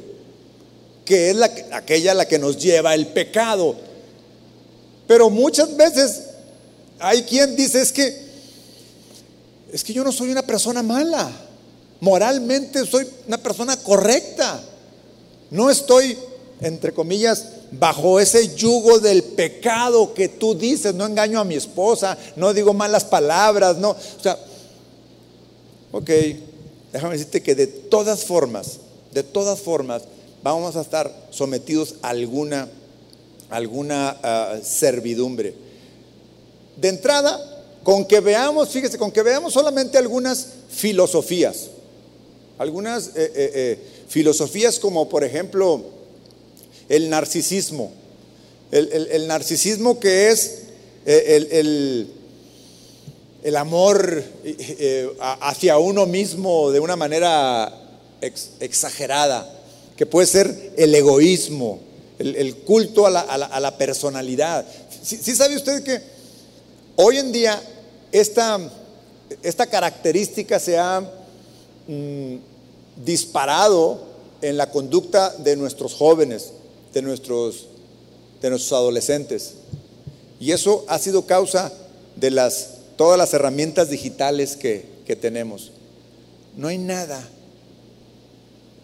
[1.06, 3.76] que es la, aquella la que nos lleva el pecado.
[5.06, 6.22] Pero muchas veces
[6.98, 8.24] hay quien dice es que
[9.72, 11.30] es que yo no soy una persona mala
[12.04, 14.62] moralmente soy una persona correcta.
[15.50, 16.18] No estoy,
[16.60, 22.16] entre comillas, bajo ese yugo del pecado que tú dices, no engaño a mi esposa,
[22.36, 23.90] no digo malas palabras, no.
[23.90, 24.38] O sea,
[25.92, 26.10] ok,
[26.92, 28.80] déjame decirte que de todas formas,
[29.12, 30.02] de todas formas,
[30.42, 32.68] vamos a estar sometidos a alguna,
[33.54, 35.54] alguna ah, servidumbre.
[36.76, 37.40] De entrada,
[37.84, 41.68] con que veamos, fíjese, con que veamos solamente algunas filosofías.
[42.58, 45.84] Algunas eh, eh, eh, filosofías como por ejemplo
[46.88, 47.92] el narcisismo.
[48.72, 50.62] El, narcisismo que es
[51.04, 52.08] el,
[53.56, 54.24] amor
[55.40, 57.72] hacia uno mismo de una manera
[58.58, 59.48] exagerada,
[59.96, 61.78] que puede ser el egoísmo,
[62.24, 64.66] el, culto a la, personalidad.
[65.02, 66.00] ¿Sí, sabe usted que
[66.96, 67.60] hoy en día
[68.12, 68.58] esta,
[69.42, 71.02] esta característica se ha
[71.86, 72.36] Mm,
[73.04, 74.00] disparado
[74.40, 76.52] en la conducta de nuestros jóvenes,
[76.94, 77.66] de nuestros
[78.40, 79.54] de nuestros adolescentes.
[80.38, 81.72] Y eso ha sido causa
[82.16, 85.70] de las, todas las herramientas digitales que, tenemos.
[86.56, 87.26] No hay nada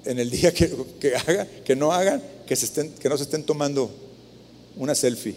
[0.04, 0.70] en el día que,
[1.64, 3.88] que no hagan, que, no se estén tomando
[4.76, 5.36] una selfie,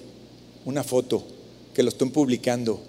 [0.66, 1.24] una foto,
[1.72, 2.82] que lo estén publicando,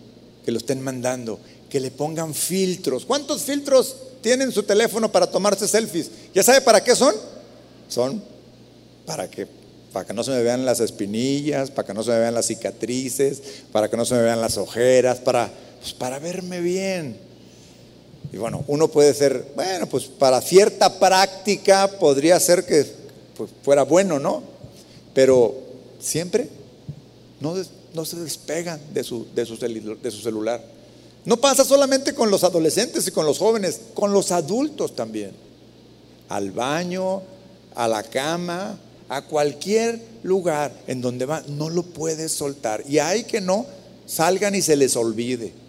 [0.46, 3.04] que lo estén mandando, que le pongan filtros.
[3.04, 6.10] ¿Cuántos filtros tienen su teléfono para tomarse selfies?
[6.34, 7.14] ¿Ya sabe para qué son?
[7.88, 8.22] Son
[9.04, 9.46] para que,
[9.92, 12.46] para que no se me vean las espinillas, para que no se me vean las
[12.46, 17.18] cicatrices, para que no se me vean las ojeras, para, pues, para verme bien.
[18.32, 23.03] Y bueno, uno puede ser, bueno, pues para cierta práctica podría ser que
[23.36, 24.42] pues, fuera bueno, ¿no?
[25.12, 25.54] Pero
[26.00, 26.48] siempre
[27.40, 27.54] no,
[27.92, 30.64] no se despegan de su, de, su, de su celular.
[31.24, 35.32] No pasa solamente con los adolescentes y con los jóvenes, con los adultos también.
[36.28, 37.22] Al baño,
[37.74, 42.84] a la cama, a cualquier lugar en donde va, no lo puedes soltar.
[42.88, 43.66] Y hay que no
[44.06, 45.64] salgan y se les olvide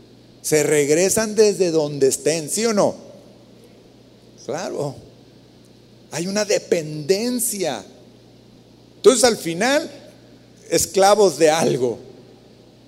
[0.45, 2.93] se regresan desde donde estén, ¿sí o no?
[4.45, 4.93] Claro,
[6.15, 7.84] hay una dependencia.
[8.95, 9.91] Entonces al final,
[10.69, 11.99] esclavos de algo,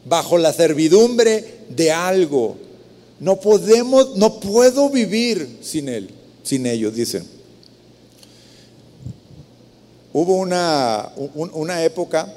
[0.05, 2.55] bajo la servidumbre de algo.
[3.19, 6.09] No podemos, no puedo vivir sin él,
[6.41, 7.27] sin ellos, dicen.
[10.13, 12.33] Hubo una, una época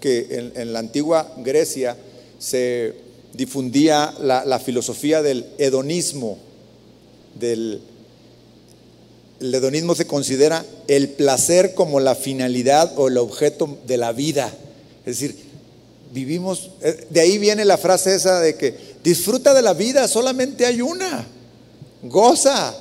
[0.00, 1.96] que en, la antigua Grecia
[2.38, 2.94] se
[3.32, 6.36] difundía la, filosofía del hedonismo.
[7.40, 7.80] Del,
[9.40, 14.52] el hedonismo se considera el placer como la finalidad o el objeto de la vida.
[15.06, 15.36] Es decir,
[16.12, 20.66] vivimos, eh, de ahí viene la frase esa de que disfruta de la vida, solamente
[20.66, 21.26] hay una.
[22.02, 22.74] Goza,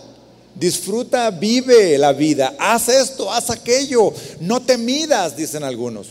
[0.55, 6.07] disfruta, vive la vida, haz esto, haz aquello, no te midas, dicen algunos.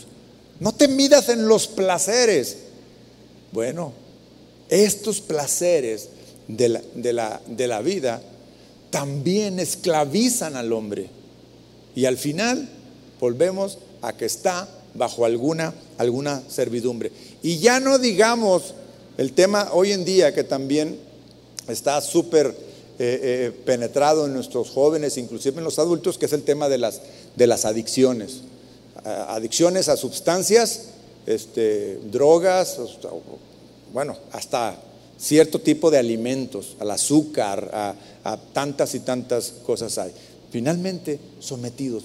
[0.59, 2.57] No te midas en los placeres.
[3.51, 3.93] Bueno,
[4.69, 6.09] estos placeres
[6.47, 8.21] de la, de la, vida
[8.89, 11.09] también esclavizan al hombre.
[11.95, 12.69] Y al final
[13.19, 17.11] volvemos a que está bajo alguna, alguna servidumbre.
[17.43, 18.73] Y ya no digamos
[19.17, 20.97] el tema hoy en día que también
[21.67, 22.53] está súper eh,
[22.99, 27.01] eh, penetrado en nuestros jóvenes, inclusive en los adultos, que es el tema de las,
[27.35, 28.41] de las adicciones.
[29.03, 30.87] Adicciones a sustancias,
[31.25, 32.77] este, drogas,
[33.93, 34.77] bueno, hasta
[35.19, 37.69] cierto tipo de alimentos, al azúcar,
[38.23, 40.11] a, tantas y tantas cosas hay.
[40.51, 42.03] Finalmente, sometidos.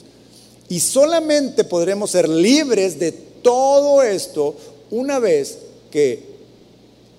[0.68, 4.57] Y solamente podremos ser libres de todo esto
[4.90, 5.59] una vez
[5.90, 6.35] que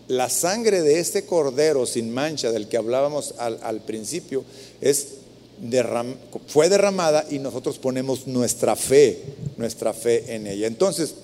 [0.07, 4.43] la sangre de este cordero sin mancha del que hablábamos al, principio
[4.81, 5.07] es
[6.47, 9.19] fue derramada y nosotros ponemos nuestra fe,
[9.57, 10.67] nuestra fe en ella.
[10.67, 11.15] Entonces,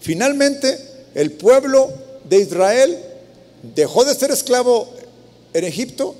[0.00, 0.78] finalmente
[1.14, 1.90] el pueblo
[2.28, 2.98] de Israel
[3.62, 4.88] dejó de ser esclavo
[5.52, 6.14] en Egipto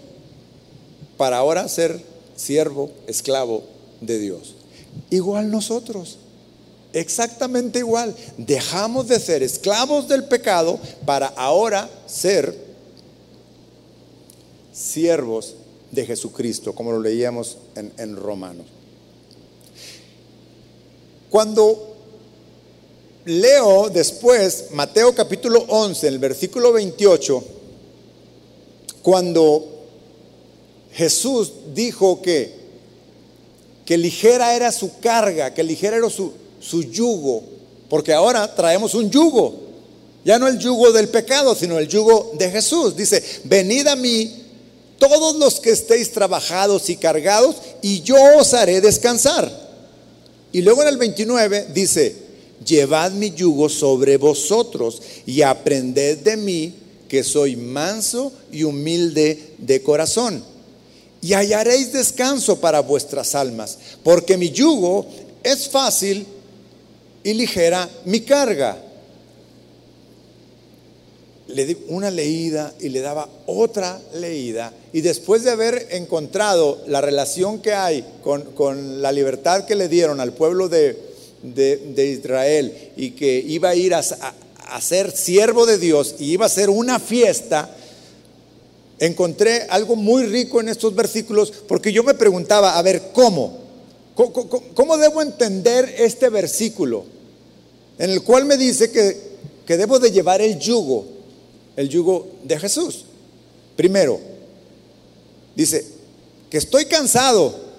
[1.17, 2.01] para ahora ser
[2.37, 3.65] siervo, esclavo
[4.01, 4.55] de Dios.
[5.11, 6.19] Igual nosotros,
[6.93, 8.15] exactamente igual.
[8.39, 12.57] Dejamos de ser esclavos del pecado para ahora ser
[14.73, 15.55] siervos
[15.91, 18.67] de Jesucristo, como lo leíamos en, en Romanos.
[21.29, 21.90] Cuando
[23.25, 27.45] leo después Mateo capítulo 11, el versículo 28,
[29.03, 29.67] cuando
[30.93, 32.55] Jesús dijo que,
[33.85, 37.43] que ligera era su carga, que ligera era su, su yugo,
[37.89, 39.55] porque ahora traemos un yugo,
[40.25, 42.95] ya no el yugo del pecado, sino el yugo de Jesús.
[42.95, 44.45] Dice, venid a mí
[44.99, 49.51] todos los que estéis trabajados y cargados, y yo os haré descansar.
[50.53, 52.30] Y luego en el 29 dice,
[52.65, 56.75] llevad mi yugo sobre vosotros y aprended de mí,
[57.09, 60.45] que soy manso y humilde de corazón.
[61.23, 65.07] Y hallaréis descanso para vuestras almas, porque mi yugo
[65.43, 66.27] es fácil
[67.23, 68.81] y ligera mi carga.
[71.49, 74.73] Le di una leída y le daba otra leída.
[74.93, 79.89] Y después de haber encontrado la relación que hay con, con la libertad que le
[79.89, 81.10] dieron al pueblo de,
[81.43, 84.03] de, Israel y que iba a ir a,
[84.81, 87.75] ser siervo de Dios y iba a ser una fiesta,
[88.99, 93.59] encontré algo muy rico en estos versículos porque yo me preguntaba, a ver, ¿cómo?
[94.15, 97.05] ¿Cómo, debo entender este versículo?
[97.99, 99.17] En el cual me dice que,
[99.67, 101.07] que debo de llevar el yugo,
[101.77, 103.07] el yugo de Jesús.
[103.77, 104.21] Primero,
[105.57, 105.87] dice
[106.51, 107.70] que estoy cansado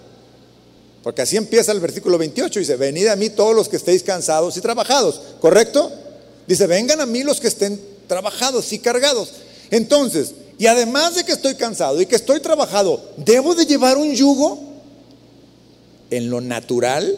[1.04, 2.60] Porque así empieza el versículo 28.
[2.60, 5.22] Dice, venid a mí todos los que estéis cansados y trabajados.
[5.40, 5.92] ¿Correcto?
[6.48, 9.32] Dice, vengan a mí los que estén trabajados y cargados.
[9.72, 14.14] Entonces, y además de que estoy cansado y que estoy trabajado, ¿debo de llevar un
[14.14, 14.60] yugo?
[16.12, 17.18] En lo natural.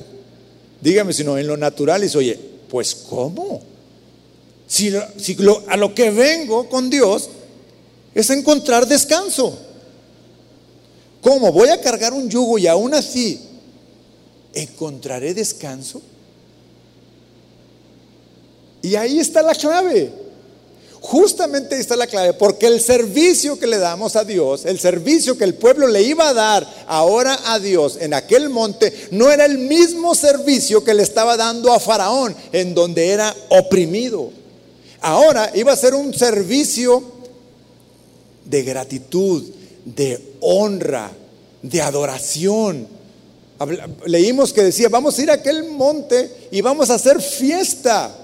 [0.80, 3.62] Dígame si no, en lo natural dice, oye, pues ¿cómo?
[4.68, 4.94] Si,
[5.68, 7.30] a lo que vengo con Dios
[8.16, 9.58] es encontrar descanso.
[11.22, 11.52] ¿Cómo?
[11.52, 13.40] Voy a cargar un yugo y aún así
[14.54, 16.02] encontraré descanso.
[18.82, 20.12] Y ahí está la clave.
[21.00, 25.38] Justamente ahí está la clave, porque el servicio que le damos a Dios, el servicio
[25.38, 29.44] que el pueblo le iba a dar ahora a Dios en aquel monte, no era
[29.44, 34.32] el mismo servicio que le estaba dando a Faraón, en donde era oprimido.
[35.02, 37.04] Ahora iba a ser un servicio
[38.46, 39.44] de gratitud,
[39.84, 41.12] de honra,
[41.62, 42.88] de adoración.
[44.06, 48.16] Leímos que decía, vamos a ir a aquel monte y vamos a hacer fiesta.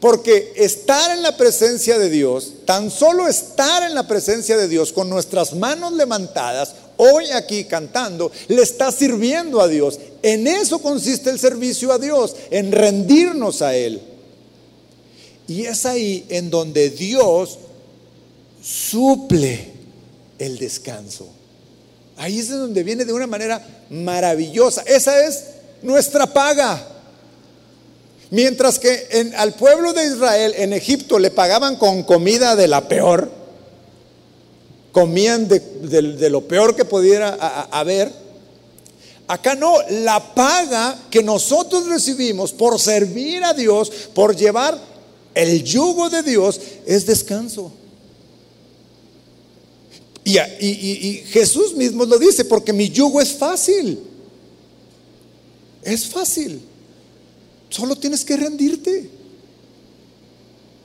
[0.00, 4.92] Porque estar en la presencia de Dios, tan solo estar en la presencia de Dios
[4.92, 9.98] con nuestras manos levantadas, hoy aquí cantando, le está sirviendo a Dios.
[10.22, 14.00] En eso consiste el servicio a Dios, en rendirnos a Él.
[15.48, 17.58] Y es ahí en donde Dios
[18.62, 19.72] suple
[20.38, 21.28] el descanso.
[22.16, 23.60] Ahí es donde viene de una manera
[23.90, 24.82] maravillosa.
[24.86, 25.44] Esa es
[25.82, 26.88] nuestra paga.
[28.30, 33.30] Mientras que al pueblo de Israel en Egipto le pagaban con comida de la peor,
[34.92, 37.34] comían de, lo peor que pudiera
[37.70, 38.10] haber.
[39.26, 44.78] Acá no, la paga que nosotros recibimos por servir a Dios, por llevar
[45.34, 47.72] el yugo de Dios, es descanso.
[50.24, 54.00] Y, Jesús mismo lo dice, porque mi yugo es fácil.
[55.82, 56.62] Es fácil.
[57.68, 59.10] Solo tienes que rendirte.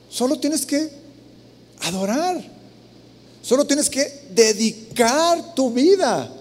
[0.09, 0.89] Solo tienes que
[1.81, 2.43] adorar.
[3.41, 6.33] Solo tienes que dedicar tu vida.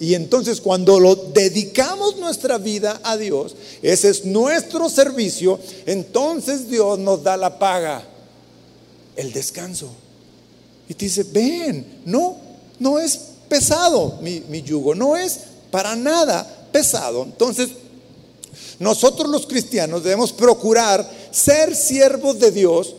[0.00, 6.98] Y entonces cuando lo dedicamos nuestra vida a Dios, ese es nuestro servicio, entonces Dios
[6.98, 8.02] nos da la paga,
[9.14, 9.94] el descanso.
[10.92, 12.36] Y te dice, ven, no,
[12.78, 13.18] no es
[13.48, 15.38] pesado mi, mi yugo, no es
[15.70, 17.22] para nada pesado.
[17.22, 17.70] Entonces
[18.78, 22.94] nosotros los cristianos debemos procurar ser siervos de Dios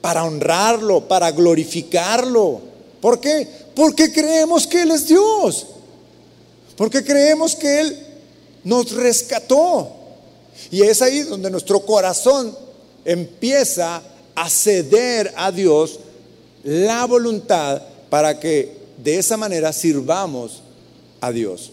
[0.00, 2.60] para honrarlo, para glorificarlo.
[3.00, 3.48] ¿Por qué?
[3.74, 5.66] Porque creemos que Él es Dios.
[6.76, 8.06] Porque creemos que Él
[8.62, 9.90] nos rescató.
[10.70, 12.56] Y es ahí donde nuestro corazón
[13.04, 14.00] empieza
[14.36, 15.98] a ceder a Dios
[16.64, 20.62] la voluntad para que de esa manera sirvamos
[21.20, 21.72] a Dios.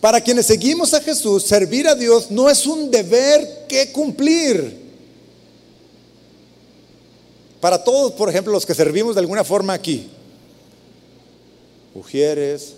[0.00, 4.86] Para quienes seguimos a Jesús, servir a Dios no es un deber que cumplir.
[7.60, 10.08] Para todos, por ejemplo, los que servimos de alguna forma aquí,
[11.94, 12.74] mujeres,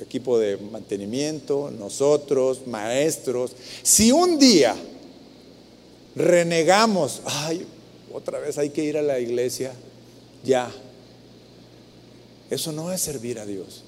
[0.00, 3.52] equipo de mantenimiento, nosotros, maestros,
[3.82, 4.76] si un día
[6.14, 7.66] renegamos, ay,
[8.12, 9.72] otra vez hay que ir a la iglesia,
[10.44, 10.70] ya,
[12.50, 13.84] eso no es servir a Dios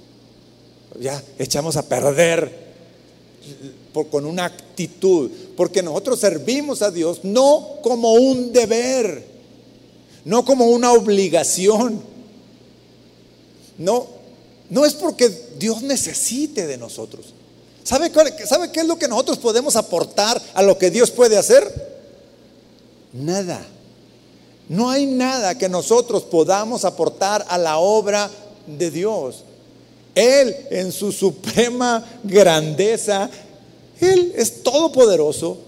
[1.00, 2.72] ya echamos a perder
[4.10, 9.24] con una actitud, porque nosotros servimos a Dios no como un deber,
[10.24, 12.00] no como una obligación,
[13.78, 14.06] no,
[14.70, 17.34] no es porque Dios necesite de nosotros.
[17.82, 18.12] ¿Sabe,
[18.46, 21.92] ¿Sabe qué es lo que nosotros podemos aportar a lo que Dios puede hacer?
[23.12, 23.66] Nada.
[24.72, 28.30] No hay nada que nosotros podamos aportar a la obra
[28.66, 29.44] de Dios.
[30.14, 33.28] Él en su suprema grandeza,
[34.00, 35.58] Él es todopoderoso.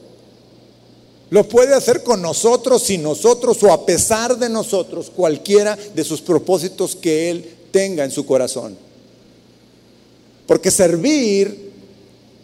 [1.29, 6.23] Lo puede hacer con nosotros, sin nosotros o a pesar de nosotros, cualquiera de sus
[6.23, 8.75] propósitos que Él tenga en su corazón.
[10.47, 11.73] Porque servir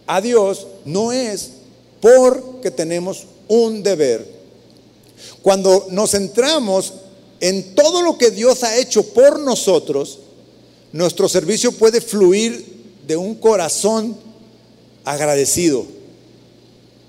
[0.05, 1.53] a Dios no es
[1.99, 4.40] porque tenemos un deber.
[5.41, 6.93] Cuando nos centramos
[7.39, 10.19] en todo lo que Dios ha hecho por nosotros,
[10.91, 14.15] nuestro servicio puede fluir de un corazón
[15.03, 15.85] agradecido,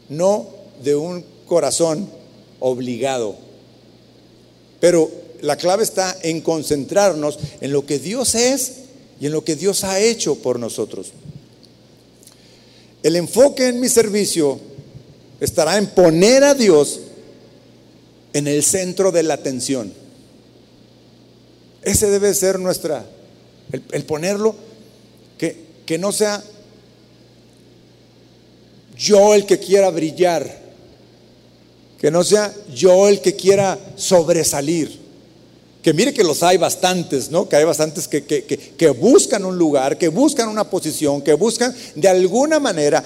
[0.08, 0.46] no
[0.82, 2.08] de un corazón
[2.60, 3.36] obligado.
[4.80, 5.10] Pero
[5.42, 8.72] la clave está en concentrarnos en lo que Dios es
[9.20, 11.12] y en lo que Dios ha hecho por nosotros.
[13.02, 14.58] El enfoque en mi servicio
[15.40, 17.00] estará en poner a Dios
[18.33, 19.93] en el centro de la atención.
[21.83, 23.05] Ese debe ser nuestra
[23.72, 24.55] el, ponerlo,
[25.39, 25.57] que,
[25.87, 26.43] que no sea
[28.97, 30.61] yo el que quiera brillar,
[31.99, 35.01] que no sea yo el que quiera sobresalir.
[35.83, 37.49] Que mire que los hay bastantes, ¿no?
[37.49, 41.74] Que hay bastantes que, que, que, buscan un lugar, que buscan una posición, que buscan
[41.97, 43.03] de alguna manera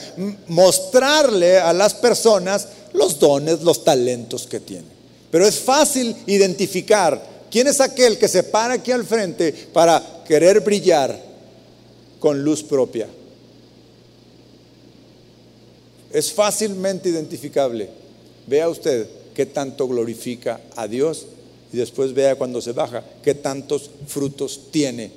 [0.48, 4.95] mostrarle a las personas los dones, los talentos que tienen.
[5.30, 10.60] Pero es fácil identificar quién es aquel que se para aquí al frente para querer
[10.60, 11.20] brillar
[12.18, 13.08] con luz propia.
[16.12, 17.88] Es fácilmente identificable.
[18.46, 21.26] Vea usted qué tanto glorifica a Dios
[21.72, 25.10] y después vea cuando se baja qué tantos frutos tiene,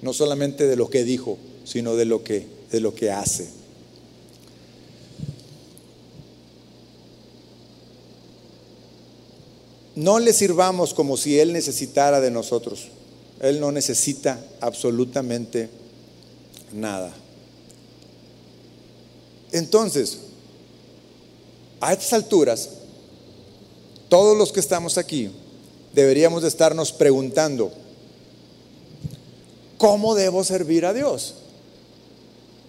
[0.00, 3.57] no solamente de lo que dijo, sino de lo que, de lo que hace.
[9.98, 12.86] No le sirvamos como si Él necesitara de nosotros.
[13.40, 15.68] Él no necesita absolutamente
[16.72, 17.12] nada.
[19.50, 20.18] Entonces,
[21.80, 22.68] a estas alturas,
[24.08, 25.32] todos los que estamos aquí
[25.92, 27.72] deberíamos de estarnos preguntando,
[29.78, 31.34] ¿cómo debo servir a Dios?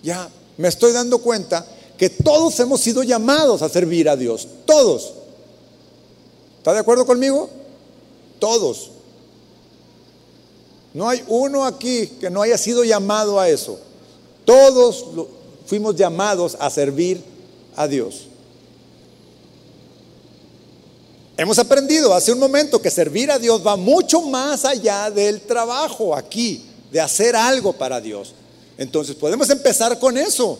[0.01, 1.63] Ya me estoy dando cuenta
[1.95, 5.13] que todos hemos sido llamados a servir a Dios, todos.
[6.69, 7.49] ¿Está de acuerdo conmigo?
[8.37, 8.91] Todos.
[10.93, 13.79] No hay uno aquí que no haya sido llamado a eso.
[14.45, 15.03] Todos
[15.65, 17.23] fuimos llamados a servir
[17.75, 18.27] a Dios.
[21.37, 26.15] Hemos aprendido hace un momento que servir a Dios va mucho más allá del trabajo
[26.15, 28.35] aquí, de hacer algo para Dios.
[28.77, 30.59] Entonces podemos empezar con eso,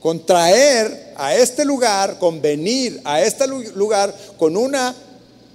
[0.00, 4.94] con traer a este lugar, con venir a este lugar con una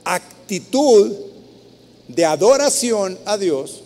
[0.04, 1.12] actitud
[2.08, 3.82] de adoración a Dios,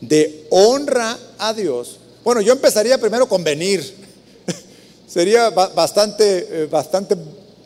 [0.00, 1.98] de honra a Dios.
[2.24, 3.94] Bueno, yo empezaría primero con venir.
[5.08, 7.16] Sería bastante, eh, bastante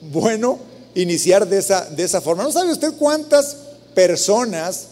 [0.00, 0.58] bueno
[0.94, 2.42] iniciar de esa, de esa forma.
[2.42, 3.56] ¿No sabe usted cuántas
[3.94, 4.88] personas,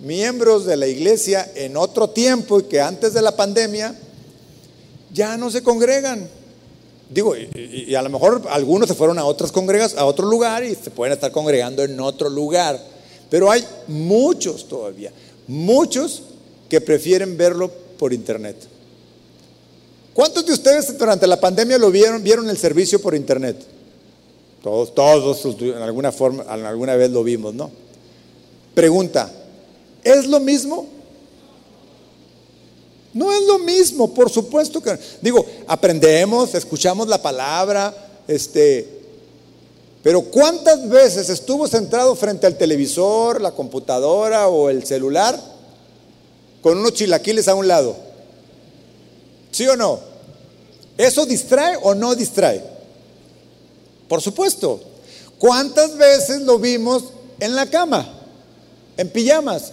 [0.00, 3.94] miembros de la iglesia en otro tiempo y que antes de la pandemia,
[5.12, 6.28] ya no se congregan?
[7.10, 10.74] Digo, y, a lo mejor algunos se fueron a otras congregas, a otro lugar y
[10.74, 12.78] se pueden estar congregando en otro lugar.
[13.30, 15.12] Pero hay muchos todavía,
[15.46, 16.22] muchos
[16.68, 18.56] que prefieren verlo por internet.
[20.12, 23.56] ¿Cuántos de ustedes durante la pandemia lo vieron, vieron el servicio por internet?
[24.62, 27.70] Todos, todos en alguna forma, alguna vez lo vimos, ¿no?
[28.74, 29.32] Pregunta,
[30.02, 30.97] ¿es lo mismo?
[33.18, 37.92] No es lo mismo, por supuesto que digo, aprendemos, escuchamos la palabra,
[38.28, 38.86] este,
[40.04, 45.36] pero ¿cuántas veces estuvo centrado frente al televisor, la computadora o el celular
[46.62, 47.96] con unos chilaquiles a un lado?
[49.50, 49.98] ¿Sí o no?
[50.96, 52.62] ¿Eso distrae o no distrae?
[54.06, 54.80] Por supuesto.
[55.40, 57.02] ¿Cuántas veces lo vimos
[57.40, 58.14] en la cama?
[58.96, 59.72] En pijamas.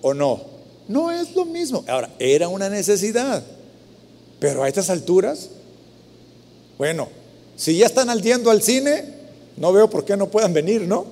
[0.00, 0.53] ¿O no?
[0.88, 1.84] No es lo mismo.
[1.88, 3.42] Ahora, era una necesidad.
[4.38, 5.48] Pero a estas alturas,
[6.78, 7.08] bueno,
[7.56, 9.04] si ya están aldiendo al cine,
[9.56, 11.06] no veo por qué no puedan venir, ¿no?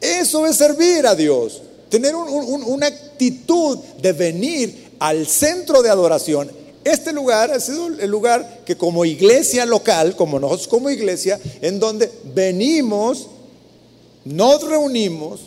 [0.00, 1.62] Eso es servir a Dios.
[1.88, 6.50] Tener una actitud de venir al centro de adoración
[6.86, 11.80] este lugar ha sido el lugar que como iglesia local, como nosotros como iglesia, en
[11.80, 13.26] donde venimos,
[14.24, 15.40] nos reunimos,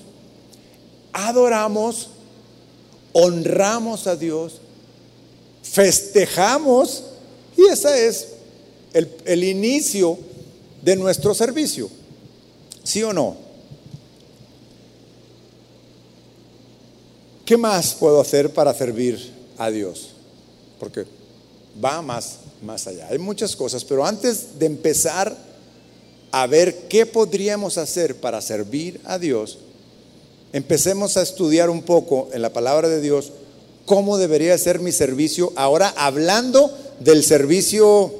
[1.13, 2.09] adoramos,
[3.13, 4.59] honramos a Dios,
[5.63, 7.03] festejamos
[7.57, 8.27] y ese es
[8.93, 10.17] el, el inicio
[10.81, 11.89] de nuestro servicio.
[12.83, 13.37] ¿Sí o no?
[17.45, 20.09] ¿Qué más puedo hacer para servir a Dios?
[20.79, 21.05] Porque
[21.83, 23.07] va más, más allá.
[23.09, 25.35] Hay muchas cosas, pero antes de empezar
[26.31, 29.57] a ver qué podríamos hacer para servir a Dios,
[30.53, 33.31] empecemos a estudiar un poco en la palabra de Dios
[33.85, 35.51] cómo debería ser mi servicio.
[35.55, 38.13] Ahora hablando del servicio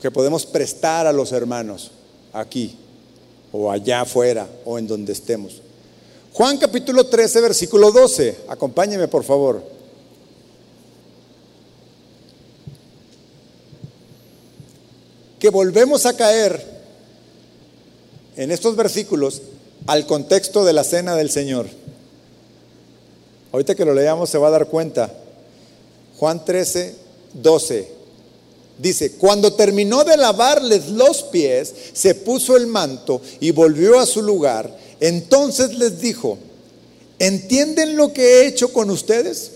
[0.00, 1.90] que podemos prestar a los hermanos
[2.32, 2.76] aquí
[3.52, 5.62] o allá afuera o en donde estemos.
[6.32, 8.36] Juan capítulo 13, versículo 12.
[8.48, 9.78] Acompáñeme por favor.
[15.38, 16.60] que volvemos a caer
[18.36, 19.42] en estos versículos
[19.86, 21.66] al contexto de la cena del Señor.
[23.52, 25.12] Ahorita que lo leamos se va a dar cuenta.
[26.18, 26.94] Juan 13,
[27.34, 27.98] 12.
[28.78, 34.22] Dice, cuando terminó de lavarles los pies, se puso el manto y volvió a su
[34.22, 34.76] lugar.
[35.00, 36.38] Entonces les dijo,
[37.18, 39.52] ¿entienden lo que he hecho con ustedes?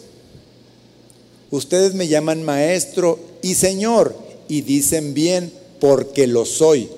[1.53, 4.17] ustedes me llaman maestro y señor
[4.49, 6.89] y dicen bien porque lo soy.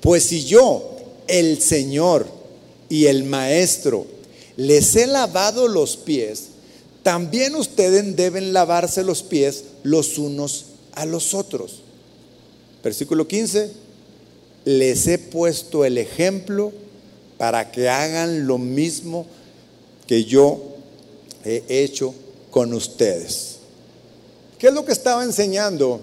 [0.00, 0.96] Pues si yo,
[1.28, 2.26] el Señor
[2.88, 4.06] y el Maestro,
[4.56, 6.48] les he lavado los pies,
[7.02, 11.82] también ustedes deben lavarse los pies los unos a los otros.
[12.82, 13.70] Versículo 15,
[14.64, 16.72] les he puesto el ejemplo
[17.36, 19.26] para que hagan lo mismo
[20.06, 20.60] que yo
[21.44, 22.14] he hecho
[22.50, 23.58] con ustedes.
[24.58, 26.00] ¿Qué es lo que estaba enseñando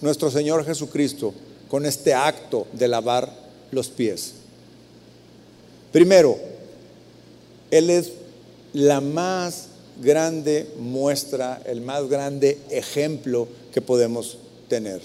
[0.00, 1.34] nuestro Señor Jesucristo
[1.68, 3.34] con este acto de lavar
[3.72, 4.34] los pies?
[5.92, 6.38] Primero,
[7.70, 8.12] Él es
[8.72, 9.66] la más
[10.00, 14.38] grande muestra, el más grande ejemplo que podemos
[14.68, 15.02] tener.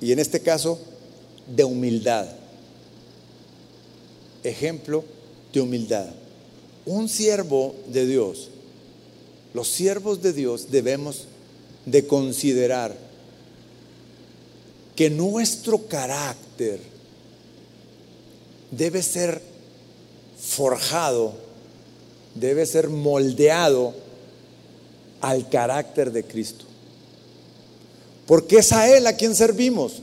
[0.00, 0.78] Y en este caso,
[1.46, 2.26] de humildad.
[4.42, 5.04] Ejemplo
[5.52, 6.08] de humildad.
[6.86, 8.48] Un siervo de Dios,
[9.54, 11.26] los siervos de Dios debemos
[11.86, 12.96] de considerar
[14.96, 16.80] que nuestro carácter
[18.70, 19.40] debe ser
[20.38, 21.34] forjado,
[22.34, 23.94] debe ser moldeado
[25.20, 26.64] al carácter de Cristo.
[28.26, 29.94] Porque es a Él a quien servimos.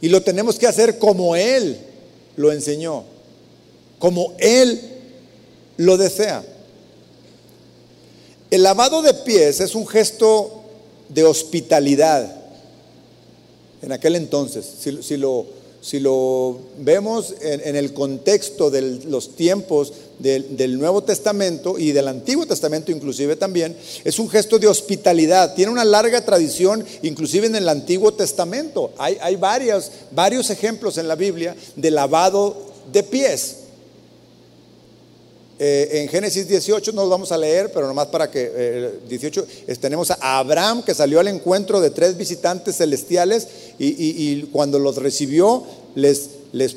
[0.00, 1.78] Y lo tenemos que hacer como Él
[2.36, 3.04] lo enseñó,
[3.98, 4.80] como Él
[5.76, 6.44] lo desea.
[8.50, 10.62] El lavado de pies es un gesto
[11.08, 12.42] de hospitalidad
[13.80, 14.66] en aquel entonces.
[14.80, 15.46] Si, lo,
[15.82, 22.46] si lo, vemos en, el contexto de los tiempos del, Nuevo Testamento y del Antiguo
[22.46, 25.54] Testamento inclusive también, es un gesto de hospitalidad.
[25.54, 28.92] Tiene una larga tradición inclusive en el Antiguo Testamento.
[28.96, 32.56] Hay, varios, ejemplos en la Biblia de lavado
[32.92, 33.56] de pies.
[35.58, 39.76] Eh, en Génesis 18 no lo vamos a leer, pero nomás para que 18 eh,
[39.76, 43.46] tenemos a Abraham que salió al encuentro de tres visitantes celestiales
[43.84, 45.64] y, cuando los recibió
[45.94, 46.76] les, les,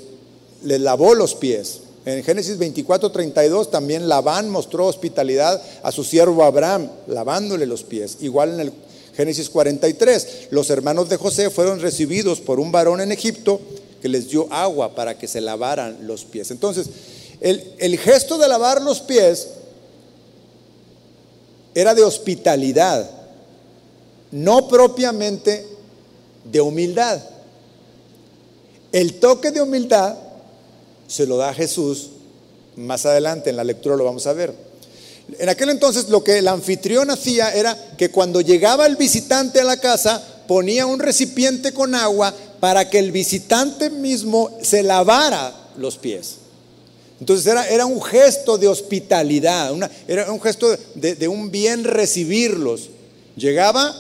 [0.64, 1.82] lavó los pies.
[2.06, 8.18] En Génesis 24, 32 también Labán mostró hospitalidad a su siervo Abraham, lavándole los pies.
[8.22, 8.74] Igual en el
[9.16, 13.60] Génesis 43, los hermanos de José fueron recibidos por un varón en Egipto
[14.02, 16.52] que les dio agua para que se lavaran los pies.
[16.52, 16.88] Entonces,
[17.42, 19.48] el, gesto de lavar los pies
[21.74, 23.10] era de hospitalidad,
[24.32, 25.66] no propiamente
[26.46, 27.22] de humildad.
[28.92, 30.16] El toque de humildad
[31.08, 32.12] se lo da Jesús
[32.76, 34.54] más adelante, en la lectura lo vamos a ver.
[35.40, 39.64] En aquel entonces lo que el anfitrión hacía era que cuando llegaba el visitante a
[39.64, 45.98] la casa ponía un recipiente con agua para que el visitante mismo se lavara los
[45.98, 46.36] pies.
[47.20, 49.74] Entonces era, era un gesto de hospitalidad,
[50.08, 52.90] era un gesto de, un bien recibirlos.
[53.36, 53.94] Llegaba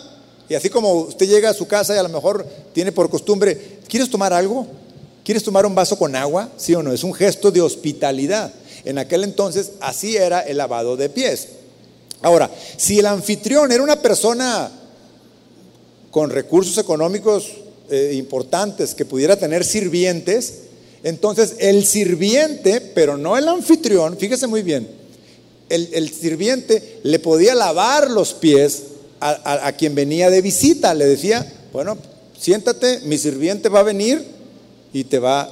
[0.50, 3.80] y así como usted llega a su casa y a lo mejor tiene por costumbre,
[3.88, 4.68] ¿quieres tomar algo?
[5.24, 6.50] ¿Quieres tomar un vaso con agua?
[6.58, 6.94] ¿Sí o no?
[6.94, 8.54] Es un gesto de hospitalidad.
[8.84, 11.48] En aquel entonces así era el lavado de pies.
[12.22, 14.72] Ahora, si el anfitrión era una persona
[16.12, 17.52] con recursos económicos
[17.90, 20.60] eh, importantes que pudiera tener sirvientes,
[21.04, 24.88] entonces el sirviente, pero no el anfitrión, fíjese muy bien,
[25.70, 28.84] el, sirviente le podía lavar los pies
[29.32, 30.94] a, quien venía de visita.
[30.94, 31.98] Le decía, bueno,
[32.40, 34.26] siéntate, mi sirviente va a venir
[34.94, 35.50] y te va...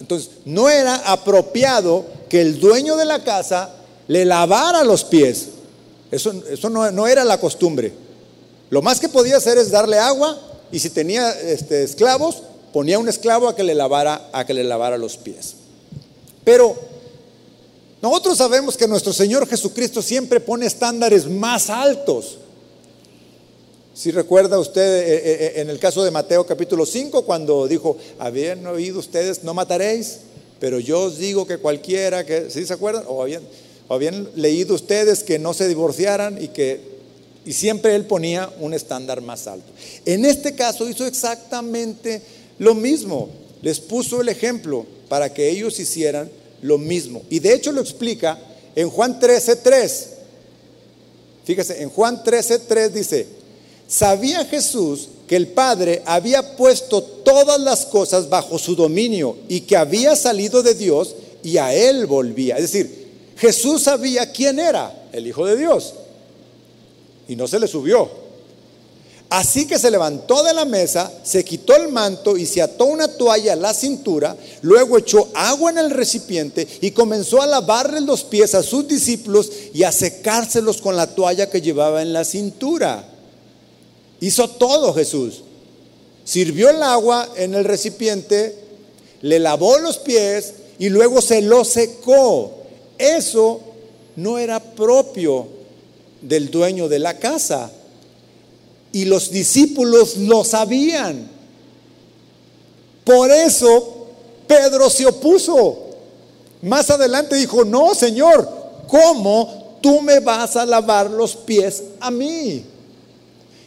[0.00, 3.70] Entonces, no era apropiado que el dueño de la casa
[4.08, 5.48] le lavara los pies.
[6.10, 7.92] Eso, eso no, no, era la costumbre.
[8.70, 10.38] Lo más que podía hacer es darle agua
[10.72, 12.42] y si tenía este, esclavos,
[12.72, 15.54] ponía un esclavo a que le lavara, a que le lavara los pies.
[16.44, 16.76] Pero
[18.00, 22.38] nosotros sabemos que nuestro Señor Jesucristo siempre pone estándares más altos.
[23.98, 27.96] Si recuerda usted eh, eh, eh, en el caso de Mateo capítulo 5, cuando dijo,
[28.20, 30.18] habían oído ustedes, no mataréis,
[30.60, 33.02] pero yo os digo que cualquiera que, ¿sí se acuerdan?
[33.08, 33.42] O habían,
[33.88, 36.80] o habían leído ustedes que no se divorciaran y que
[37.44, 39.66] y siempre él ponía un estándar más alto.
[40.04, 42.22] En este caso hizo exactamente
[42.60, 43.28] lo mismo,
[43.62, 46.30] les puso el ejemplo para que ellos hicieran
[46.62, 47.22] lo mismo.
[47.30, 48.38] Y de hecho lo explica
[48.76, 50.06] en Juan 13:3.
[51.44, 53.37] Fíjese, en Juan 13:3 dice,
[53.88, 59.76] sabía Jesús que el Padre había puesto todas las cosas bajo su dominio y que
[59.76, 62.56] había salido de Dios y a él volvía.
[62.56, 65.94] Es decir, Jesús sabía quién era el Hijo de Dios
[67.26, 68.28] y no se le subió.
[69.30, 73.08] Así que se levantó de la mesa, se quitó el manto y se ató una
[73.08, 78.24] toalla a la cintura, luego echó agua en el recipiente y comenzó a lavarle los
[78.24, 83.17] pies a sus discípulos y a secárselos con la toalla que llevaba en la cintura.
[84.20, 85.42] Hizo todo Jesús.
[86.24, 88.56] Sirvió el agua en el recipiente,
[89.22, 92.52] le lavó los pies y luego se lo secó.
[92.98, 93.60] Eso
[94.16, 95.46] no era propio
[96.20, 97.70] del dueño de la casa
[98.92, 101.30] y los discípulos lo sabían.
[103.04, 104.06] Por eso
[104.46, 105.86] Pedro se opuso.
[106.62, 108.48] Más adelante dijo, no, Señor,
[108.88, 112.64] ¿cómo tú me vas a lavar los pies a mí?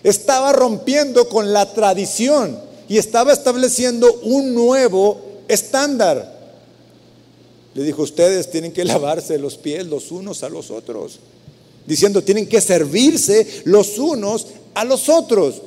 [0.03, 6.39] Estaba rompiendo con la tradición y estaba estableciendo un nuevo estándar.
[7.73, 11.19] Le dijo, ustedes tienen que lavarse los pies los unos a los otros.
[11.85, 15.61] Diciendo, tienen que servirse los unos a los otros.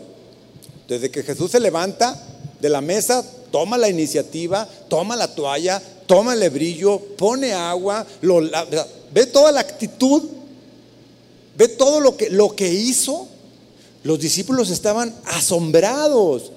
[0.87, 2.21] Desde que Jesús se levanta
[2.61, 8.07] de la mesa, toma la iniciativa, toma la toalla, toma el brillo, pone agua,
[9.13, 10.23] ve toda la actitud,
[11.57, 13.29] ve todo lo que hizo.
[14.05, 16.53] Los discípulos estaban asombrados,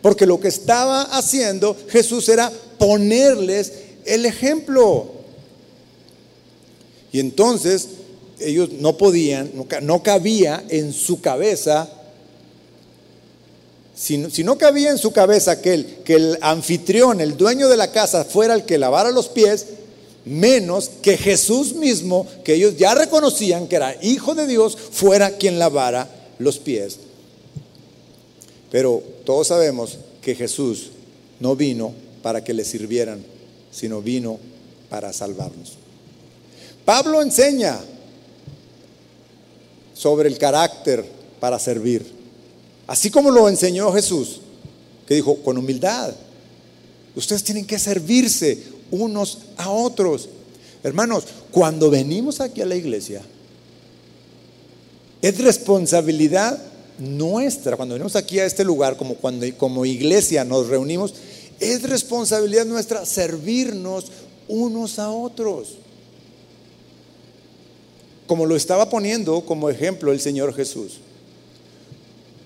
[0.00, 3.72] porque lo que estaba haciendo Jesús era ponerles
[4.04, 5.10] el ejemplo.
[7.12, 7.88] Y entonces
[8.38, 9.50] ellos no podían,
[9.82, 11.90] no, cabía en su cabeza,
[13.96, 17.90] si, no cabía en su cabeza que el, que el anfitrión, el dueño de la
[17.90, 19.66] casa, fuera el que lavara los pies,
[20.24, 25.58] menos que Jesús mismo, que ellos ya reconocían que era hijo de Dios, fuera quien
[25.58, 26.98] lavara los pies.
[28.70, 30.90] Pero todos sabemos que Jesús
[31.40, 33.24] no vino para que le sirvieran,
[33.70, 34.38] sino vino
[34.88, 35.74] para salvarnos.
[36.84, 37.78] Pablo enseña
[39.94, 41.04] sobre el carácter
[41.40, 42.06] para servir.
[42.86, 44.40] Así como lo enseñó Jesús,
[45.06, 46.14] que dijo, con humildad,
[47.14, 50.28] ustedes tienen que servirse unos a otros.
[50.82, 53.22] Hermanos, cuando venimos aquí a la iglesia,
[55.22, 56.58] es responsabilidad
[56.98, 61.14] nuestra, cuando venimos aquí a este lugar, como cuando como iglesia nos reunimos,
[61.60, 64.06] es responsabilidad nuestra servirnos
[64.48, 65.78] unos a otros
[68.28, 70.98] como lo estaba poniendo como ejemplo el Señor Jesús.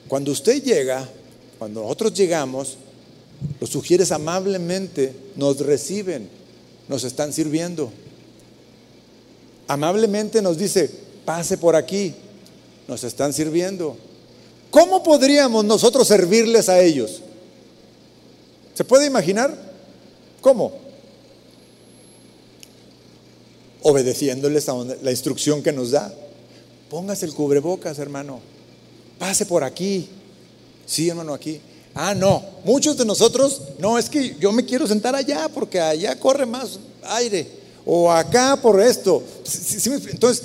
[0.09, 1.07] Cuando usted llega,
[1.59, 2.79] cuando nosotros llegamos,
[3.61, 6.29] los sugieres amablemente, nos reciben,
[6.89, 7.91] nos están sirviendo.
[9.66, 10.89] Amablemente nos dice,
[11.25, 12.14] pase por aquí,
[12.89, 13.97] nos están sirviendo.
[14.70, 17.20] ¿Cómo podríamos nosotros servirles a ellos?
[18.74, 19.57] ¿Se puede imaginar?
[20.41, 20.83] ¿Cómo?
[23.83, 26.12] obedeciéndoles a la instrucción que nos da.
[26.89, 28.41] Póngase el cubrebocas, hermano.
[29.18, 30.09] Pase por aquí.
[30.87, 31.61] Sí, hermano, aquí.
[31.95, 32.43] Ah, no.
[32.64, 36.78] Muchos de nosotros, no, es que yo me quiero sentar allá porque allá corre más
[37.03, 37.47] aire.
[37.85, 39.22] O acá por esto.
[40.11, 40.45] Entonces,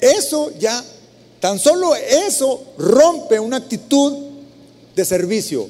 [0.00, 0.82] eso ya,
[1.40, 4.16] tan solo eso rompe una actitud
[4.94, 5.68] de servicio.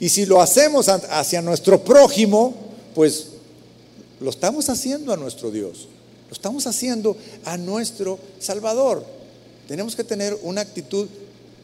[0.00, 2.54] Y si lo hacemos hacia nuestro prójimo,
[2.94, 3.28] pues
[4.20, 5.88] lo estamos haciendo a nuestro Dios
[6.34, 9.04] estamos haciendo a nuestro Salvador.
[9.68, 11.08] Tenemos que tener una actitud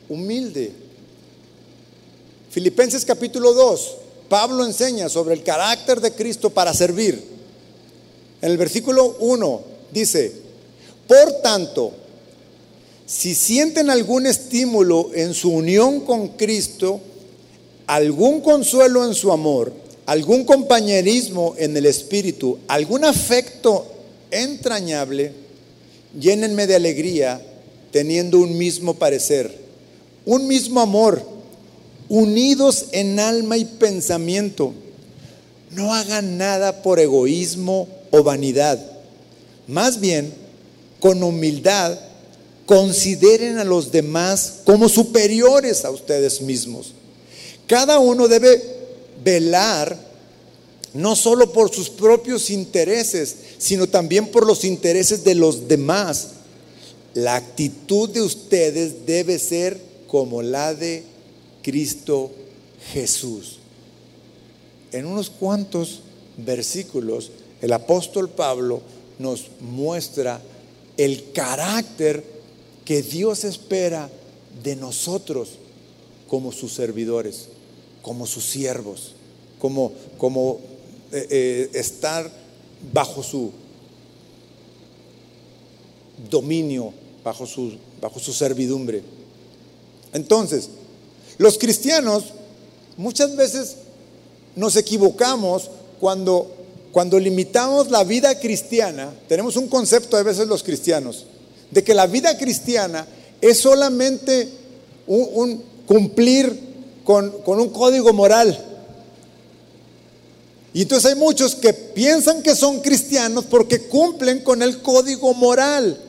[0.09, 0.73] humilde.
[2.51, 3.97] Filipenses capítulo 2,
[4.29, 7.23] Pablo enseña sobre el carácter de Cristo para servir.
[8.41, 9.61] En el versículo 1
[9.93, 10.33] dice,
[11.07, 11.93] por tanto,
[13.11, 17.01] si sienten algún estímulo en su unión con Cristo,
[17.89, 19.73] algún consuelo en su amor,
[20.07, 23.85] algún compañerismo en el Espíritu, algún afecto
[24.31, 25.33] entrañable,
[26.21, 27.45] llénenme de alegría
[27.91, 29.59] teniendo un mismo parecer,
[30.25, 31.21] un mismo amor,
[32.09, 34.73] unidos en alma y pensamiento.
[35.73, 38.79] No hagan nada por egoísmo o vanidad.
[39.67, 40.33] Más bien,
[41.01, 41.99] con humildad,
[42.71, 46.93] consideren a los demás como superiores a ustedes mismos.
[47.67, 48.63] Cada uno debe
[49.25, 49.99] velar
[50.95, 56.29] no solo por sus propios intereses, sino también por los intereses de los demás.
[57.15, 61.03] La actitud de ustedes debe ser como la de
[61.63, 62.31] Cristo
[62.93, 63.59] Jesús.
[64.93, 66.03] En unos cuantos
[66.37, 68.81] versículos, el apóstol Pablo
[69.19, 70.41] nos muestra
[70.97, 72.39] el carácter
[72.91, 74.11] que Dios espera
[74.65, 75.51] de nosotros
[76.27, 77.47] como sus servidores,
[78.03, 79.15] como sus siervos,
[79.61, 80.59] como, como
[81.13, 82.29] eh, eh, estar
[82.93, 83.53] bajo su
[86.29, 89.05] dominio, bajo su, bajo su servidumbre.
[90.13, 90.71] Entonces,
[91.39, 92.25] los cristianos
[92.97, 93.77] muchas veces
[94.57, 95.71] nos equivocamos
[96.01, 96.51] cuando,
[96.91, 99.15] cuando limitamos la vida cristiana.
[99.29, 101.27] Tenemos un concepto a veces los cristianos
[101.71, 103.07] de que la vida cristiana
[103.41, 104.49] es solamente
[105.07, 106.59] un, cumplir
[107.05, 108.67] con, con un código moral.
[110.73, 116.01] Y entonces hay muchos que piensan que son cristianos porque cumplen con el código moral.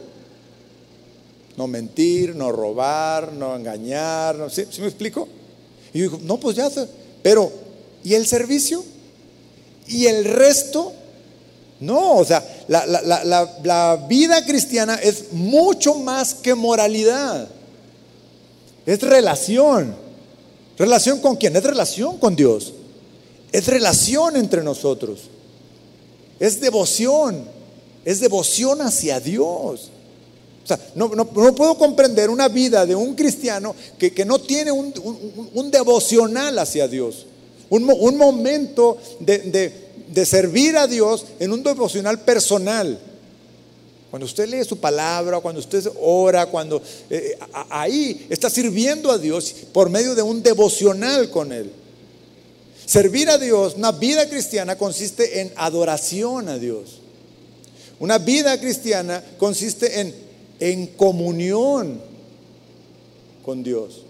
[1.58, 5.28] No mentir, no robar, no engañar, no, ¿sí, me explico?
[5.94, 6.70] Y yo digo, no, pues ya,
[7.22, 7.52] pero
[8.04, 8.84] ¿y el servicio?
[9.88, 10.94] ¿Y el resto?
[11.82, 17.50] No, o sea, la, la vida cristiana es mucho más que moralidad.
[18.86, 19.96] Es relación.
[20.78, 21.56] ¿Relación con quién?
[21.56, 22.74] Es relación con Dios.
[23.52, 25.22] Es relación entre nosotros.
[26.40, 27.46] Es devoción.
[28.06, 29.90] Es devoción hacia Dios.
[30.64, 36.58] O sea, no, puedo comprender una vida de un cristiano que, no tiene un, devocional
[36.60, 37.26] hacia Dios.
[37.70, 39.91] Un, momento de,
[40.26, 43.00] servir a Dios en un devocional personal.
[44.10, 47.38] Cuando usted lee su palabra, cuando usted ora, cuando eh,
[47.70, 51.72] ahí está sirviendo a Dios por medio de un devocional con Él.
[52.86, 57.00] Servir a Dios, una vida cristiana consiste en adoración a Dios.
[58.00, 60.14] Una vida cristiana consiste en,
[60.60, 62.02] en comunión
[63.46, 64.02] con Dios.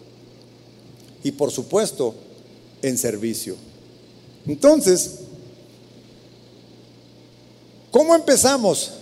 [1.23, 2.15] Y por supuesto,
[2.81, 3.55] en servicio.
[4.47, 5.19] Entonces,
[7.91, 8.93] ¿cómo empezamos?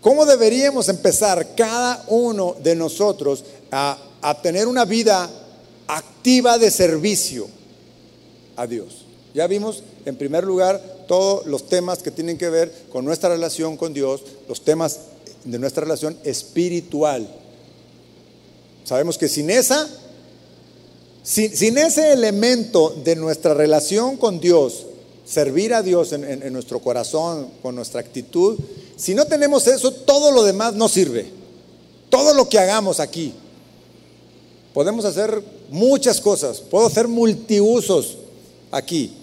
[0.00, 5.30] ¿Cómo deberíamos empezar cada uno de nosotros a, a tener una vida
[5.86, 7.48] activa de servicio?
[8.56, 9.04] a Dios.
[9.34, 13.76] Ya vimos, en primer lugar, todos los temas que tienen que ver con nuestra relación
[13.76, 15.00] con Dios, los temas
[15.44, 17.26] de nuestra relación espiritual.
[18.84, 19.88] Sabemos que sin esa,
[21.22, 24.86] sin, ese elemento de nuestra relación con Dios,
[25.32, 28.58] servir a Dios en, nuestro corazón, con nuestra actitud,
[28.96, 31.24] si no tenemos eso, todo lo demás no sirve.
[32.10, 33.32] Todo lo que hagamos aquí.
[34.74, 38.18] Podemos hacer muchas cosas, puedo hacer multiusos
[38.70, 39.14] aquí.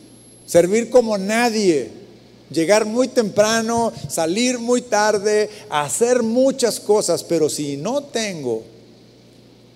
[0.48, 1.92] Servir como nadie.
[2.50, 8.64] Llegar muy temprano, salir muy tarde, hacer muchas cosas, pero si no tengo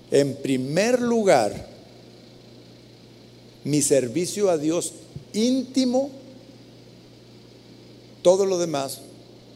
[0.09, 1.67] en primer lugar
[3.63, 4.93] mi servicio a Dios
[5.33, 6.22] íntimo,
[8.23, 9.01] todo lo demás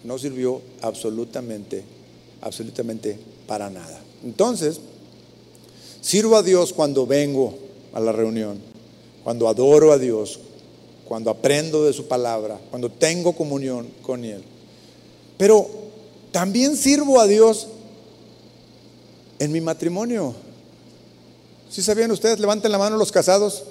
[0.04, 1.84] no sirvió absolutamente,
[2.42, 4.00] absolutamente para nada.
[4.24, 4.80] Entonces,
[6.02, 7.58] sirvo a Dios cuando vengo
[7.94, 8.78] a la reunión
[9.28, 10.40] cuando adoro a Dios,
[11.04, 14.42] cuando aprendo de su palabra, cuando tengo comunión con Él.
[15.38, 15.68] Pero
[16.32, 17.68] también sirvo a Dios
[19.38, 20.34] en mi matrimonio.
[21.70, 22.40] ¿Sí sabían ustedes?
[22.40, 23.66] Levanten la mano los casados.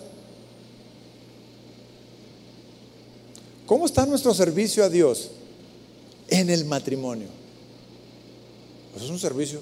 [3.67, 5.31] ¿Cómo está nuestro servicio a Dios
[6.29, 7.29] en el matrimonio?
[8.93, 9.61] Pues es un servicio.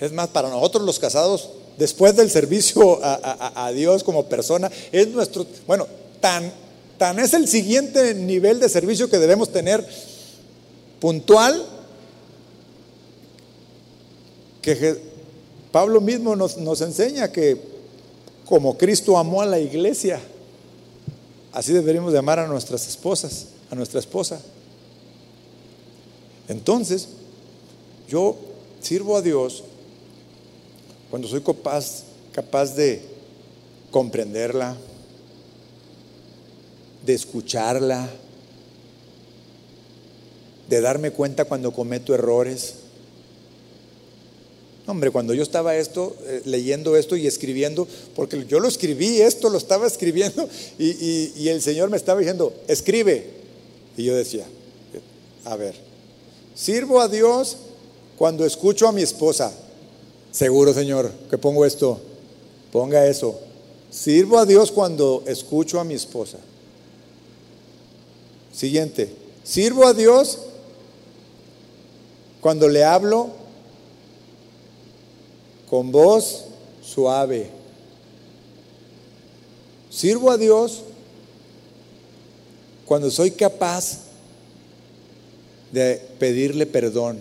[0.00, 5.46] Es más, para nosotros los casados después del servicio a, Dios como persona, es nuestro,
[5.66, 5.86] bueno,
[6.20, 6.50] tan,
[6.96, 9.86] tan es el siguiente nivel de servicio que debemos tener
[10.98, 11.64] puntual,
[14.62, 14.98] que
[15.70, 17.60] Pablo mismo nos, nos enseña que
[18.46, 20.20] como Cristo amó a la iglesia,
[21.56, 24.42] así deberíamos de amar a nuestras esposas, a nuestra esposa.
[26.48, 27.08] Entonces,
[28.06, 28.36] yo
[28.82, 29.64] sirvo a Dios
[31.10, 33.00] cuando soy capaz, capaz de
[33.90, 34.76] comprenderla,
[37.06, 38.06] de escucharla,
[40.68, 42.80] de darme cuenta cuando cometo errores.
[44.86, 49.50] Hombre, cuando yo estaba esto, eh, leyendo esto y escribiendo, porque yo lo escribí, esto
[49.50, 53.30] lo estaba escribiendo, y, y el Señor me estaba diciendo, escribe.
[53.96, 54.44] Y yo decía,
[55.44, 55.74] a ver,
[56.54, 57.56] sirvo a Dios
[58.16, 59.52] cuando escucho a mi esposa,
[60.36, 61.98] Seguro, Señor, que pongo esto.
[62.70, 63.40] Ponga eso.
[63.90, 66.36] Sirvo a Dios cuando escucho a mi esposa.
[68.52, 69.10] Siguiente.
[69.44, 70.40] Sirvo a Dios
[72.42, 73.30] cuando le hablo
[75.68, 76.46] con voz
[76.82, 77.50] suave.
[79.90, 80.82] Sirvo a Dios
[82.84, 84.00] cuando soy capaz
[85.72, 87.18] de pedirle perdón.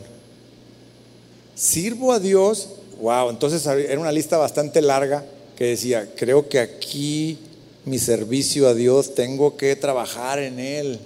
[1.56, 2.70] Sirvo a Dios
[3.00, 5.26] Wow, entonces era una lista bastante larga
[5.56, 7.38] que decía, creo que aquí
[7.84, 11.00] mi servicio a Dios tengo que trabajar en él.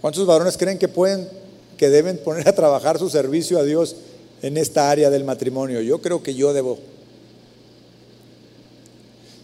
[0.00, 1.28] ¿Cuántos varones creen que pueden,
[1.76, 3.96] que deben poner a trabajar su servicio a Dios
[4.42, 5.80] en esta área del matrimonio?
[5.80, 6.78] Yo creo que yo debo.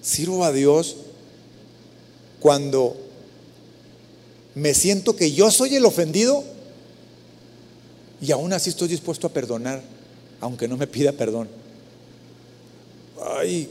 [0.02, 0.96] Sirvo a Dios
[2.40, 2.96] cuando
[4.54, 6.44] me siento que yo soy el ofendido
[8.20, 9.82] y aún así estoy dispuesto a perdonar,
[10.40, 11.48] aunque no me pida perdón.
[13.22, 13.68] Ay,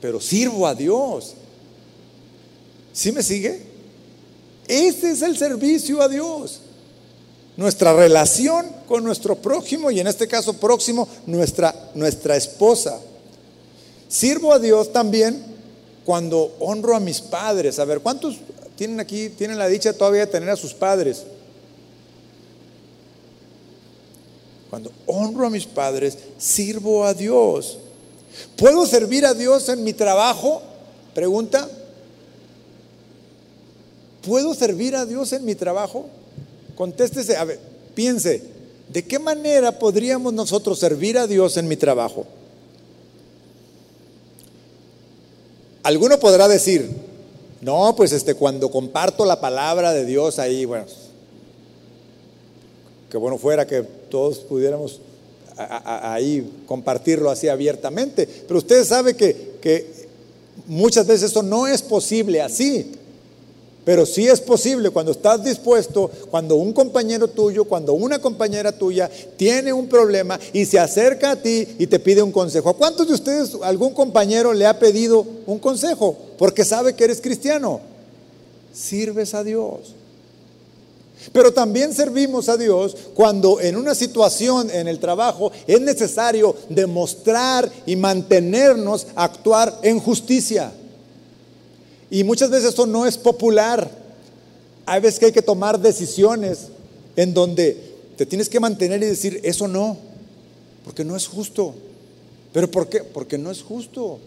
[0.00, 1.34] pero sirvo a Dios.
[2.92, 3.62] ¿Sí me sigue?
[4.66, 6.60] Ese es el servicio a Dios.
[7.60, 12.98] Nuestra relación con nuestro prójimo y en este caso próximo, nuestra, nuestra esposa.
[14.08, 15.44] Sirvo a Dios también
[16.06, 17.78] cuando honro a mis padres.
[17.78, 18.38] A ver, ¿cuántos
[18.76, 21.24] tienen aquí, tienen la dicha todavía de tener a sus padres?
[24.70, 27.76] Cuando honro a mis padres, sirvo a Dios.
[28.56, 30.62] ¿Puedo servir a Dios en mi trabajo?
[31.12, 31.68] Pregunta.
[34.26, 36.06] ¿Puedo servir a Dios en mi trabajo?
[36.80, 37.58] Contéstese, a ver,
[37.94, 38.42] piense,
[38.88, 42.24] ¿de qué manera podríamos nosotros servir a Dios en mi trabajo?
[45.82, 46.88] Alguno podrá decir,
[47.60, 50.86] no, pues este, cuando comparto la palabra de Dios ahí, bueno,
[53.10, 55.02] que bueno fuera que todos pudiéramos
[55.58, 58.26] ahí compartirlo así abiertamente.
[58.48, 59.86] Pero usted sabe que, que
[60.66, 62.92] muchas veces eso no es posible así.
[63.84, 69.10] Pero sí es posible cuando estás dispuesto, cuando un compañero tuyo, cuando una compañera tuya
[69.36, 72.68] tiene un problema y se acerca a ti y te pide un consejo.
[72.68, 76.14] ¿A cuántos de ustedes algún compañero le ha pedido un consejo?
[76.36, 77.80] Porque sabe que eres cristiano.
[78.72, 79.94] Sirves a Dios.
[81.32, 87.70] Pero también servimos a Dios cuando en una situación en el trabajo es necesario demostrar
[87.86, 90.72] y mantenernos actuar en justicia.
[92.10, 93.90] Y muchas veces eso no es popular.
[94.84, 96.68] Hay veces que hay que tomar decisiones
[97.16, 99.96] en donde te tienes que mantener y decir, eso no,
[100.84, 101.74] porque no es justo.
[102.52, 103.04] ¿Pero por qué?
[103.04, 104.18] Porque no es justo.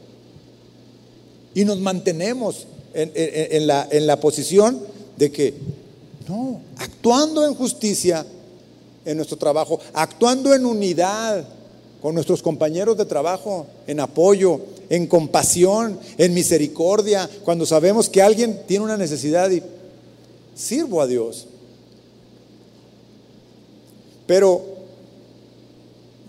[1.54, 4.82] Y nos mantenemos en, la, en la posición
[5.18, 5.54] de que
[6.28, 8.26] no, actuando en justicia
[9.06, 11.46] en nuestro trabajo, actuando en unidad
[12.04, 18.64] con nuestros compañeros de trabajo, en apoyo, en compasión, en misericordia, cuando sabemos que alguien
[18.68, 19.64] tiene una necesidad y
[20.54, 21.48] sirvo a Dios.
[24.28, 24.62] Pero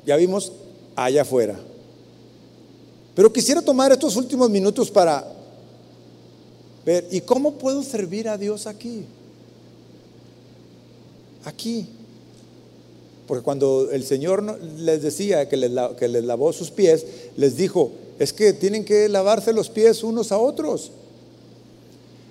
[0.07, 0.53] ya vimos
[0.95, 1.59] allá afuera.
[3.17, 5.27] Pero quisiera tomar estos últimos minutos para
[6.87, 9.05] ver, ¿y cómo puedo servir a Dios aquí?
[11.45, 11.87] aquí.
[13.27, 17.07] Porque cuando el Señor les decía que les, lavó sus pies,
[17.37, 20.91] les dijo, es que tienen que lavarse los pies unos a otros.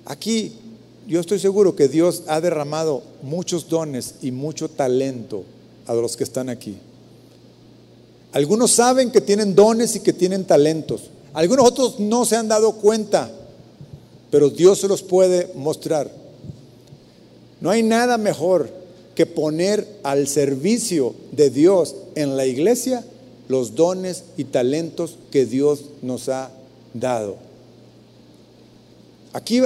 [0.05, 0.53] Aquí
[1.07, 5.43] yo estoy seguro que Dios ha derramado muchos dones y mucho talento
[5.87, 6.77] a los que están aquí.
[8.31, 11.09] Algunos saben que tienen dones y que tienen talentos.
[11.33, 13.31] Algunos otros no se han dado cuenta,
[14.29, 16.09] pero Dios se los puede mostrar.
[17.61, 18.82] No hay nada mejor
[19.15, 23.03] que poner al servicio de Dios en la iglesia
[23.47, 26.49] los dones y talentos que Dios nos ha
[26.93, 27.37] dado.
[29.33, 29.61] Aquí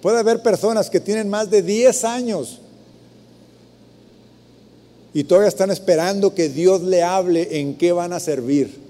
[0.00, 2.58] puede haber personas que tienen más de 10 años
[5.14, 8.80] y todavía están esperando que Dios le hable en qué van a servir.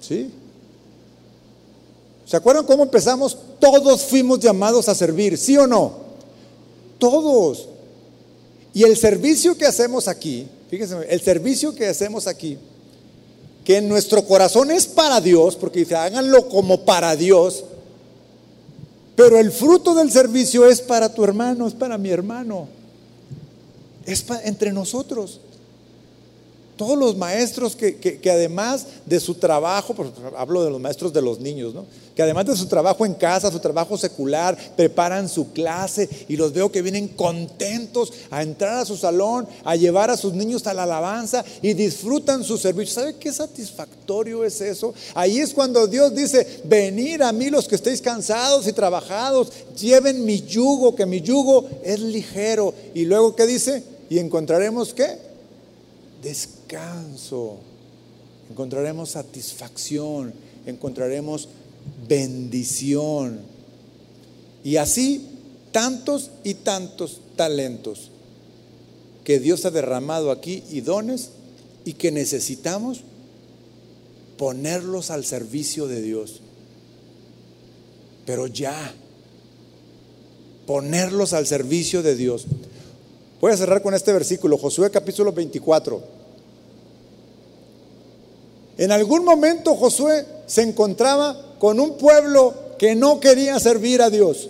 [0.00, 0.30] ¿Sí?
[2.26, 3.36] ¿Se acuerdan cómo empezamos?
[3.58, 6.07] Todos fuimos llamados a servir, ¿sí o no?
[6.98, 7.68] Todos.
[8.74, 12.58] Y el servicio que hacemos aquí, fíjense, el servicio que hacemos aquí,
[13.64, 17.64] que en nuestro corazón es para Dios, porque dice, háganlo como para Dios,
[19.16, 22.68] pero el fruto del servicio es para tu hermano, es para mi hermano,
[24.06, 25.40] es para, entre nosotros.
[26.78, 29.96] Todos los maestros que, además de su trabajo,
[30.36, 31.84] hablo de los maestros de los niños, ¿no?
[32.14, 36.52] que además de su trabajo en casa, su trabajo secular, preparan su clase y los
[36.52, 40.74] veo que vienen contentos a entrar a su salón, a llevar a sus niños a
[40.74, 42.94] la alabanza y disfrutan su servicio.
[42.94, 44.94] ¿Sabe qué satisfactorio es eso?
[45.14, 50.24] Ahí es cuando Dios dice, venid a mí los que estéis cansados y trabajados, lleven
[50.24, 52.72] mi yugo, que mi yugo es ligero.
[52.94, 53.82] Y luego, ¿qué dice?
[54.10, 55.26] Y encontraremos qué?
[56.22, 56.57] descanso,
[58.50, 60.32] encontraremos satisfacción,
[60.66, 61.48] encontraremos
[62.08, 63.40] bendición.
[64.64, 65.26] Y así
[65.72, 68.10] tantos y tantos talentos
[69.24, 71.30] que Dios ha derramado aquí y dones
[71.84, 73.02] y que necesitamos
[74.36, 76.40] ponerlos al servicio de Dios.
[78.26, 78.94] Pero ya,
[80.66, 82.46] ponerlos al servicio de Dios.
[83.40, 86.17] Voy a cerrar con este versículo, Josué capítulo 24.
[88.78, 94.48] En algún momento Josué se encontraba con un pueblo que no quería servir a Dios.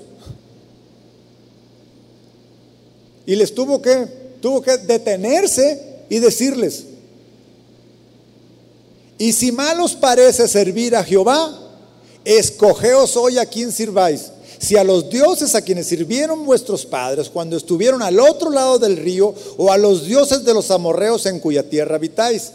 [3.25, 4.07] Y les tuvo que,
[4.41, 6.85] tuvo que detenerse y decirles,
[9.19, 11.53] y si mal os parece servir a Jehová,
[12.25, 14.31] escogeos hoy a quien sirváis.
[14.59, 18.97] Si a los dioses a quienes sirvieron vuestros padres cuando estuvieron al otro lado del
[18.97, 22.53] río, o a los dioses de los amorreos en cuya tierra habitáis.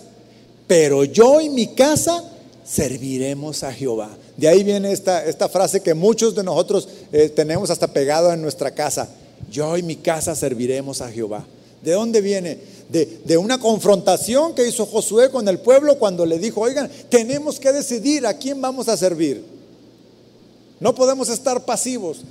[0.68, 2.24] Pero yo y mi casa
[2.66, 4.10] serviremos a Jehová.
[4.38, 8.72] De ahí viene esta, frase que muchos de nosotros eh, tenemos hasta pegado en nuestra
[8.72, 9.10] casa.
[9.52, 11.46] Yo y mi casa serviremos a Jehová.
[11.84, 12.58] ¿De dónde viene?
[12.90, 17.74] De, una confrontación que hizo Josué con el pueblo cuando le dijo, oigan, tenemos que
[17.74, 19.44] decidir a quién vamos a servir.
[20.80, 22.22] No podemos estar pasivos.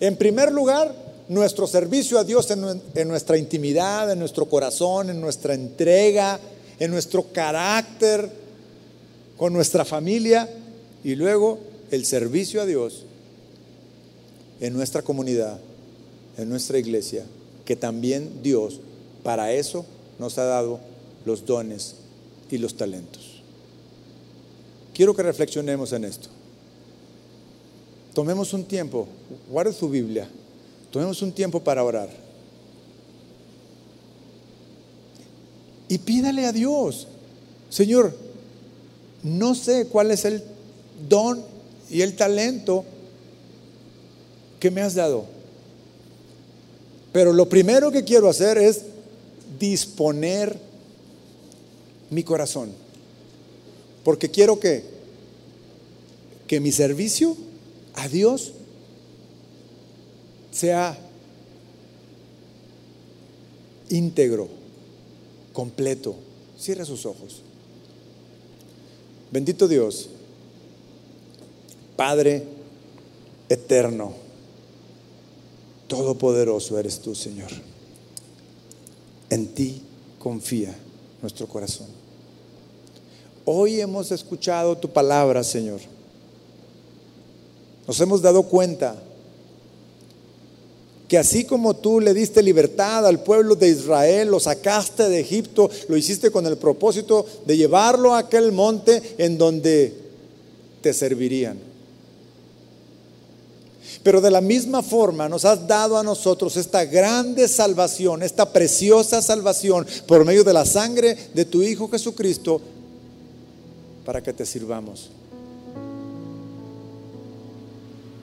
[0.00, 0.94] En primer lugar,
[1.28, 6.38] nuestro servicio a Dios en nuestra intimidad, en nuestro corazón, en nuestra entrega,
[6.78, 8.30] en nuestro carácter,
[9.36, 10.48] con nuestra familia
[11.02, 11.58] y luego
[11.90, 13.04] el servicio a Dios
[14.60, 15.58] en nuestra comunidad,
[16.38, 17.24] en nuestra iglesia,
[17.64, 18.80] que también Dios
[19.22, 19.84] para eso
[20.18, 20.80] nos ha dado
[21.24, 21.96] los dones
[22.50, 23.42] y los talentos.
[24.94, 26.28] Quiero que reflexionemos en esto.
[28.14, 29.08] Tomemos un tiempo,
[29.50, 30.28] guarde su Biblia,
[30.92, 32.23] tomemos un tiempo para orar.
[35.88, 37.08] Y pídale a Dios,
[37.68, 38.16] Señor,
[39.22, 40.42] no sé cuál es el
[41.08, 41.42] don
[41.90, 42.84] y el talento
[44.60, 45.26] que me has dado.
[47.12, 48.82] Pero lo primero que quiero hacer es
[49.58, 50.58] disponer
[52.10, 52.72] mi corazón.
[54.02, 54.84] Porque quiero que,
[56.46, 57.36] que mi servicio
[57.94, 58.52] a Dios
[60.50, 60.98] sea
[63.88, 64.48] íntegro,
[65.54, 66.14] completo.
[66.58, 67.40] Cierra sus ojos.
[69.30, 70.10] Bendito Dios,
[71.96, 72.44] Padre
[73.48, 74.12] eterno,
[75.88, 77.50] todopoderoso eres tú, Señor.
[79.30, 79.82] En ti
[80.18, 80.74] confía
[81.22, 81.86] nuestro corazón.
[83.44, 85.80] Hoy hemos escuchado tu palabra, Señor.
[87.86, 89.02] Nos hemos dado cuenta
[91.08, 95.70] que así como tú le diste libertad al pueblo de Israel, lo sacaste de Egipto,
[95.88, 99.92] lo hiciste con el propósito de llevarlo a aquel monte en donde
[100.80, 101.58] te servirían.
[104.02, 109.20] Pero de la misma forma nos has dado a nosotros esta grande salvación, esta preciosa
[109.20, 112.60] salvación por medio de la sangre de tu Hijo Jesucristo,
[114.06, 115.10] para que te sirvamos,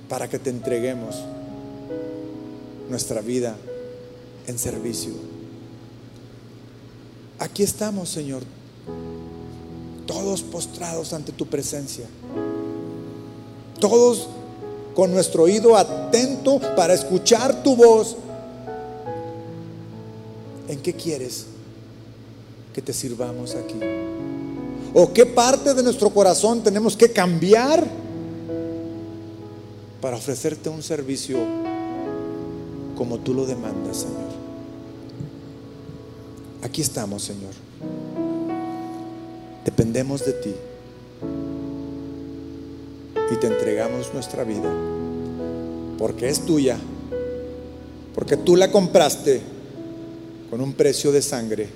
[0.08, 1.16] para que te entreguemos
[2.92, 3.56] nuestra vida
[4.48, 5.14] en servicio.
[7.40, 8.44] Aquí estamos, Señor,
[10.06, 12.06] todos postrados ante tu presencia,
[13.80, 14.28] todos
[14.94, 18.18] con nuestro oído atento para escuchar tu voz.
[20.68, 21.46] ¿En qué quieres
[22.74, 23.80] que te sirvamos aquí?
[24.94, 27.88] ¿O qué parte de nuestro corazón tenemos que cambiar
[30.02, 31.71] para ofrecerte un servicio
[32.96, 34.32] como tú lo demandas, Señor.
[36.64, 37.54] Aquí estamos, Señor.
[39.66, 40.56] Dependemos de ti.
[43.32, 44.72] Y te entregamos nuestra vida.
[45.98, 46.78] Porque es tuya.
[48.14, 49.42] Porque tú la compraste
[50.50, 51.70] con un precio de sangre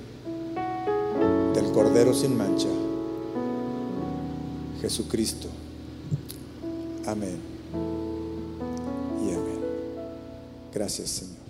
[1.53, 2.67] del Cordero sin mancha.
[4.81, 5.47] Jesucristo.
[7.05, 7.54] Amén.
[10.75, 11.44] Gracias, Señor.